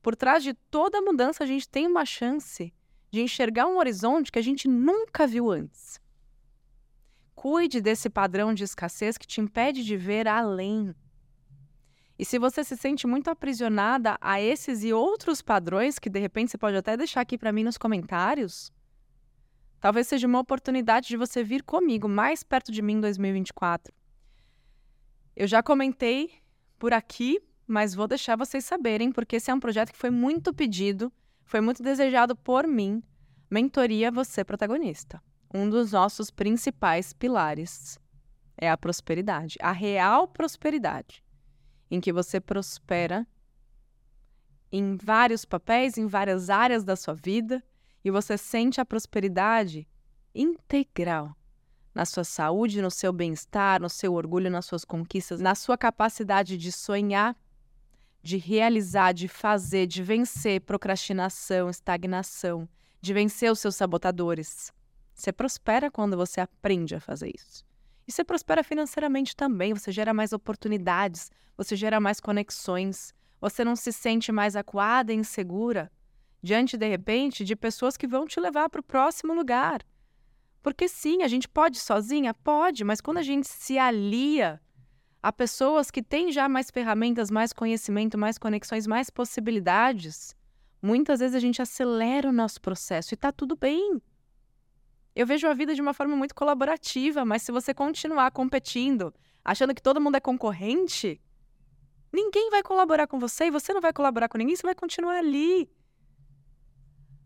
por 0.03 0.17
trás 0.17 0.43
de 0.43 0.53
toda 0.53 1.01
mudança 1.01 1.45
a 1.45 1.47
gente 1.47 1.69
tem 1.69 1.87
uma 1.87 2.05
chance 2.05 2.75
de 3.11 3.21
enxergar 3.21 3.67
um 3.67 3.79
horizonte 3.79 4.33
que 4.33 4.39
a 4.39 4.43
gente 4.43 4.67
nunca 4.67 5.27
viu 5.27 5.51
antes. 5.51 6.01
Cuide 7.35 7.81
desse 7.81 8.09
padrão 8.11 8.55
de 8.55 8.65
escassez 8.65 9.17
que 9.17 9.27
te 9.27 9.41
impede 9.41 9.85
de 9.85 9.97
ver 9.97 10.29
além. 10.29 10.95
E 12.19 12.25
se 12.25 12.39
você 12.39 12.63
se 12.63 12.77
sente 12.77 13.07
muito 13.07 13.29
aprisionada 13.29 14.17
a 14.21 14.41
esses 14.41 14.85
e 14.85 14.93
outros 14.93 15.43
padrões, 15.43 15.99
que 15.99 16.11
de 16.11 16.21
repente 16.21 16.51
você 16.51 16.59
pode 16.59 16.77
até 16.77 16.97
deixar 16.97 17.23
aqui 17.23 17.37
para 17.37 17.53
mim 17.53 17.65
nos 17.65 17.79
comentários, 17.79 18.71
talvez 19.81 20.07
seja 20.07 20.27
uma 20.27 20.39
oportunidade 20.39 21.09
de 21.09 21.17
você 21.17 21.43
vir 21.43 21.63
comigo 21.63 22.09
mais 22.09 22.43
perto 22.45 22.71
de 22.71 22.83
mim 22.83 22.95
em 22.95 23.01
2024. 23.01 23.93
Eu 25.35 25.47
já 25.49 25.63
comentei 25.63 26.31
por 26.79 26.93
aqui, 26.93 27.41
mas 27.67 27.95
vou 27.95 28.07
deixar 28.07 28.37
vocês 28.37 28.65
saberem, 28.65 29.11
porque 29.11 29.37
esse 29.37 29.51
é 29.51 29.55
um 29.55 29.61
projeto 29.61 29.91
que 29.91 29.99
foi 29.99 30.11
muito 30.11 30.53
pedido, 30.53 31.11
foi 31.45 31.61
muito 31.61 31.83
desejado 31.83 32.37
por 32.37 32.67
mim. 32.67 33.03
Mentoria 33.51 34.11
Você 34.11 34.45
Protagonista 34.45 35.21
um 35.53 35.69
dos 35.69 35.93
nossos 35.93 36.31
principais 36.31 37.13
pilares 37.13 37.99
é 38.57 38.71
a 38.71 38.77
prosperidade, 38.77 39.57
a 39.61 39.73
real 39.73 40.27
prosperidade, 40.29 41.23
em 41.91 42.01
que 42.01 42.13
você 42.13 42.41
prospera 42.41 43.27
em 44.71 44.97
vários 44.97 45.45
papéis, 45.45 45.99
em 45.99 46.07
várias 46.07 46.49
áreas 46.49 46.83
da 46.83 46.97
sua 46.97 47.15
vida, 47.15 47.63
e 48.05 48.11
você 48.11 48.39
sente 48.39 48.81
a 48.81 48.85
prosperidade 48.85 49.87
integral 50.35 51.37
na 51.95 52.07
sua 52.07 52.25
saúde, 52.25 52.81
no 52.81 52.91
seu 52.91 53.13
bem-estar, 53.13 53.81
no 53.81 53.91
seu 53.91 54.15
orgulho, 54.15 54.51
nas 54.51 54.65
suas 54.65 54.85
conquistas, 54.85 55.41
na 55.41 55.55
sua 55.55 55.77
capacidade 55.77 56.57
de 56.57 56.73
sonhar, 56.73 57.37
de 58.23 58.39
realizar, 58.39 59.13
de 59.13 59.29
fazer, 59.29 59.87
de 59.87 60.03
vencer 60.03 60.63
procrastinação, 60.63 61.69
estagnação, 61.69 62.67
de 63.01 63.13
vencer 63.13 63.53
os 63.53 63.59
seus 63.59 63.77
sabotadores. 63.77 64.73
Você 65.15 65.33
prospera 65.33 65.91
quando 65.91 66.17
você 66.17 66.41
aprende 66.41 66.95
a 66.95 67.01
fazer 67.01 67.33
isso. 67.35 67.65
E 68.07 68.13
você 68.13 68.25
prospera 68.25 68.65
financeiramente 68.65 69.37
também, 69.37 69.75
você 69.75 69.93
gera 69.93 70.13
mais 70.13 70.33
oportunidades, 70.33 71.31
você 71.57 71.77
gera 71.77 72.01
mais 72.01 72.19
conexões, 72.19 73.15
você 73.41 73.65
não 73.65 73.77
se 73.77 73.93
sente 73.93 74.33
mais 74.33 74.57
acuada 74.57 75.13
e 75.13 75.17
insegura 75.17 75.91
diante, 76.43 76.77
de 76.77 76.89
repente, 76.89 77.45
de 77.45 77.55
pessoas 77.55 77.97
que 77.97 78.07
vão 78.07 78.27
te 78.27 78.41
levar 78.41 78.69
para 78.69 78.81
o 78.81 78.85
próximo 78.85 79.33
lugar. 79.33 79.83
Porque 80.63 80.89
sim, 80.89 81.23
a 81.23 81.29
gente 81.29 81.49
pode 81.49 81.79
sozinha? 81.79 82.35
Pode, 82.35 82.85
mas 82.85 83.01
quando 83.01 83.19
a 83.19 83.23
gente 83.23 83.49
se 83.49 83.79
alia 83.79 84.61
a 85.23 85.33
pessoas 85.33 85.91
que 85.91 86.03
têm 86.03 86.33
já 86.33 86.49
mais 86.49 86.71
ferramentas, 86.71 87.31
mais 87.31 87.53
conhecimento, 87.53 88.19
mais 88.19 88.39
conexões, 88.39 88.87
mais 88.87 89.09
possibilidades, 89.09 90.37
muitas 90.81 91.21
vezes 91.21 91.37
a 91.37 91.41
gente 91.41 91.63
acelera 91.63 92.29
o 92.29 92.33
nosso 92.33 92.61
processo 92.61 93.13
e 93.13 93.17
está 93.17 93.31
tudo 93.31 93.55
bem. 93.57 94.01
Eu 95.15 95.27
vejo 95.27 95.47
a 95.47 95.53
vida 95.53 95.75
de 95.75 95.83
uma 95.83 95.93
forma 95.93 96.17
muito 96.17 96.35
colaborativa, 96.35 97.25
mas 97.25 97.43
se 97.43 97.53
você 97.53 97.75
continuar 97.75 98.31
competindo, 98.31 99.13
achando 99.45 99.75
que 99.75 99.83
todo 99.83 100.01
mundo 100.01 100.17
é 100.17 100.21
concorrente, 100.21 101.21
ninguém 102.11 102.49
vai 102.51 102.63
colaborar 102.63 103.07
com 103.07 103.19
você 103.19 103.47
e 103.47 103.51
você 103.51 103.75
não 103.75 103.81
vai 103.81 103.93
colaborar 103.93 104.29
com 104.29 104.39
ninguém, 104.39 104.57
você 104.57 104.63
vai 104.63 104.75
continuar 104.75 105.19
ali. 105.19 105.71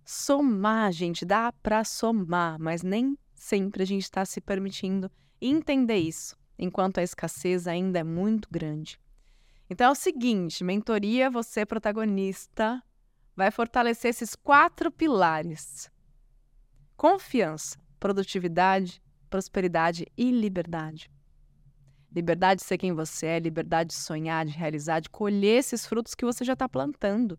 Somar, 0.05 0.91
gente, 0.93 1.25
dá 1.25 1.53
para 1.53 1.85
somar, 1.85 2.59
mas 2.59 2.83
nem 2.83 3.17
sempre 3.35 3.85
a 3.85 3.87
gente 3.87 4.03
está 4.03 4.25
se 4.25 4.41
permitindo 4.41 5.11
entender 5.41 5.99
isso, 5.99 6.37
enquanto 6.59 6.99
a 6.99 7.03
escassez 7.05 7.69
ainda 7.69 8.01
é 8.01 8.05
muito 8.05 8.49
grande. 8.51 8.99
Então 9.71 9.89
é 9.89 9.91
o 9.91 9.95
seguinte: 9.95 10.65
mentoria, 10.65 11.31
você 11.31 11.65
protagonista, 11.65 12.83
vai 13.37 13.53
fortalecer 13.53 14.11
esses 14.11 14.35
quatro 14.35 14.91
pilares 14.91 15.91
confiança, 16.97 17.79
produtividade, 17.99 19.03
prosperidade 19.29 20.07
e 20.17 20.31
liberdade. 20.31 21.11
Liberdade 22.15 22.61
de 22.61 22.67
ser 22.67 22.79
quem 22.79 22.93
você 22.93 23.27
é, 23.27 23.39
liberdade 23.39 23.91
de 23.91 23.97
sonhar, 23.97 24.47
de 24.47 24.53
realizar, 24.53 25.01
de 25.01 25.11
colher 25.11 25.59
esses 25.59 25.87
frutos 25.87 26.15
que 26.15 26.25
você 26.25 26.45
já 26.45 26.55
está 26.55 26.69
plantando. 26.69 27.39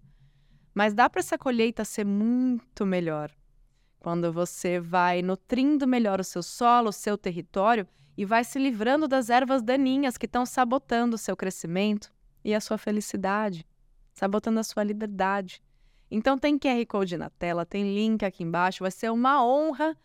Mas 0.73 0.93
dá 0.93 1.09
para 1.09 1.21
essa 1.21 1.37
colheita 1.37 1.83
ser 1.83 2.05
muito 2.05 2.85
melhor 2.85 3.31
quando 3.99 4.31
você 4.31 4.79
vai 4.79 5.21
nutrindo 5.21 5.87
melhor 5.87 6.21
o 6.21 6.23
seu 6.23 6.41
solo, 6.43 6.89
o 6.89 6.93
seu 6.93 7.17
território 7.17 7.87
e 8.15 8.25
vai 8.25 8.43
se 8.43 8.57
livrando 8.57 9.07
das 9.07 9.29
ervas 9.29 9.61
daninhas 9.61 10.17
que 10.17 10.25
estão 10.25 10.45
sabotando 10.45 11.15
o 11.15 11.17
seu 11.17 11.35
crescimento 11.35 12.09
e 12.43 12.55
a 12.55 12.61
sua 12.61 12.77
felicidade, 12.77 13.65
sabotando 14.13 14.59
a 14.59 14.63
sua 14.63 14.83
liberdade. 14.83 15.61
Então 16.09 16.37
tem 16.37 16.57
QR 16.57 16.85
Code 16.87 17.17
na 17.17 17.29
tela, 17.29 17.65
tem 17.65 17.83
link 17.83 18.23
aqui 18.23 18.43
embaixo. 18.43 18.83
Vai 18.83 18.91
ser 18.91 19.11
uma 19.11 19.45
honra 19.45 19.95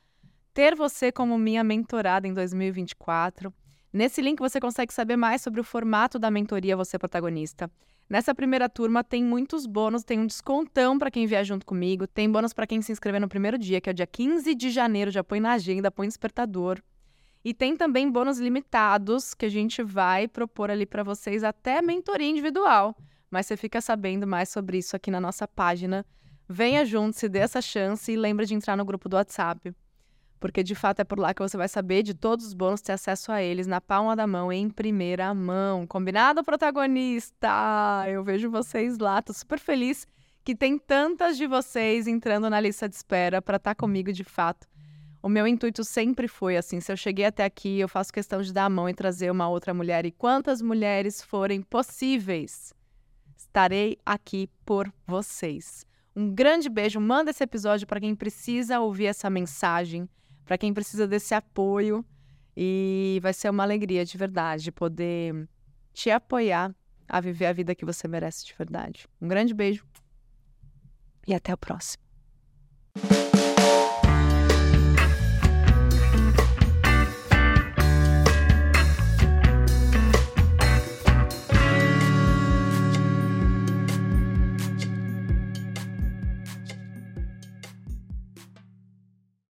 ter 0.52 0.74
você 0.74 1.12
como 1.12 1.38
minha 1.38 1.62
mentorada 1.62 2.26
em 2.26 2.34
2024. 2.34 3.52
Nesse 3.92 4.20
link 4.20 4.38
você 4.38 4.58
consegue 4.58 4.92
saber 4.92 5.16
mais 5.16 5.42
sobre 5.42 5.60
o 5.60 5.64
formato 5.64 6.18
da 6.18 6.30
mentoria 6.30 6.76
Você 6.76 6.98
Protagonista. 6.98 7.70
Nessa 8.08 8.34
primeira 8.34 8.68
turma 8.68 9.04
tem 9.04 9.22
muitos 9.24 9.66
bônus, 9.66 10.02
tem 10.02 10.18
um 10.18 10.26
descontão 10.26 10.98
para 10.98 11.10
quem 11.10 11.26
vier 11.26 11.44
junto 11.44 11.64
comigo, 11.64 12.06
tem 12.06 12.30
bônus 12.30 12.52
para 12.52 12.66
quem 12.66 12.82
se 12.82 12.92
inscrever 12.92 13.20
no 13.20 13.28
primeiro 13.28 13.56
dia, 13.56 13.80
que 13.80 13.88
é 13.88 13.92
o 13.92 13.94
dia 13.94 14.06
15 14.06 14.54
de 14.54 14.70
janeiro, 14.70 15.10
já 15.10 15.22
põe 15.22 15.40
na 15.40 15.52
agenda, 15.52 15.90
põe 15.90 16.08
despertador. 16.08 16.82
E 17.44 17.54
tem 17.54 17.76
também 17.76 18.10
bônus 18.10 18.38
limitados 18.38 19.34
que 19.34 19.46
a 19.46 19.48
gente 19.48 19.82
vai 19.82 20.28
propor 20.28 20.70
ali 20.70 20.84
para 20.84 21.02
vocês 21.02 21.42
até 21.42 21.80
mentoria 21.80 22.28
individual 22.28 22.94
mas 23.32 23.46
você 23.46 23.56
fica 23.56 23.80
sabendo 23.80 24.26
mais 24.26 24.50
sobre 24.50 24.76
isso 24.76 24.94
aqui 24.94 25.10
na 25.10 25.18
nossa 25.18 25.48
página. 25.48 26.04
Venha 26.46 26.84
junto, 26.84 27.16
se 27.16 27.30
dê 27.30 27.38
essa 27.38 27.62
chance 27.62 28.12
e 28.12 28.14
lembre 28.14 28.44
de 28.44 28.54
entrar 28.54 28.76
no 28.76 28.84
grupo 28.84 29.08
do 29.08 29.16
WhatsApp. 29.16 29.74
Porque 30.38 30.62
de 30.62 30.74
fato 30.74 31.00
é 31.00 31.04
por 31.04 31.18
lá 31.18 31.32
que 31.32 31.40
você 31.40 31.56
vai 31.56 31.66
saber 31.66 32.02
de 32.02 32.12
todos 32.12 32.44
os 32.44 32.52
bônus, 32.52 32.82
ter 32.82 32.92
acesso 32.92 33.32
a 33.32 33.42
eles 33.42 33.66
na 33.66 33.80
palma 33.80 34.14
da 34.14 34.26
mão, 34.26 34.52
em 34.52 34.68
primeira 34.68 35.32
mão. 35.32 35.86
Combinado, 35.86 36.44
protagonista? 36.44 38.04
Eu 38.06 38.22
vejo 38.22 38.50
vocês 38.50 38.98
lá, 38.98 39.22
tô 39.22 39.32
super 39.32 39.58
feliz 39.58 40.06
que 40.44 40.54
tem 40.54 40.78
tantas 40.78 41.38
de 41.38 41.46
vocês 41.46 42.06
entrando 42.06 42.50
na 42.50 42.60
lista 42.60 42.86
de 42.86 42.96
espera 42.96 43.40
para 43.40 43.56
estar 43.56 43.74
tá 43.74 43.74
comigo 43.74 44.12
de 44.12 44.24
fato. 44.24 44.66
O 45.22 45.28
meu 45.28 45.46
intuito 45.46 45.84
sempre 45.84 46.28
foi 46.28 46.58
assim: 46.58 46.80
se 46.80 46.92
eu 46.92 46.98
cheguei 46.98 47.24
até 47.24 47.44
aqui, 47.46 47.80
eu 47.80 47.88
faço 47.88 48.12
questão 48.12 48.42
de 48.42 48.52
dar 48.52 48.66
a 48.66 48.68
mão 48.70 48.90
e 48.90 48.94
trazer 48.94 49.30
uma 49.30 49.48
outra 49.48 49.72
mulher, 49.72 50.04
e 50.04 50.10
quantas 50.10 50.60
mulheres 50.60 51.22
forem 51.22 51.62
possíveis 51.62 52.74
estarei 53.52 53.98
aqui 54.04 54.48
por 54.64 54.90
vocês. 55.06 55.84
Um 56.16 56.34
grande 56.34 56.70
beijo, 56.70 56.98
manda 56.98 57.30
esse 57.30 57.44
episódio 57.44 57.86
para 57.86 58.00
quem 58.00 58.14
precisa 58.14 58.80
ouvir 58.80 59.06
essa 59.06 59.28
mensagem, 59.28 60.08
para 60.46 60.56
quem 60.56 60.72
precisa 60.72 61.06
desse 61.06 61.34
apoio 61.34 62.02
e 62.56 63.20
vai 63.22 63.34
ser 63.34 63.50
uma 63.50 63.62
alegria 63.62 64.06
de 64.06 64.16
verdade 64.16 64.72
poder 64.72 65.46
te 65.92 66.10
apoiar 66.10 66.74
a 67.06 67.20
viver 67.20 67.44
a 67.44 67.52
vida 67.52 67.74
que 67.74 67.84
você 67.84 68.08
merece 68.08 68.46
de 68.46 68.54
verdade. 68.56 69.06
Um 69.20 69.28
grande 69.28 69.52
beijo 69.52 69.84
e 71.26 71.34
até 71.34 71.52
o 71.52 71.58
próximo. 71.58 72.02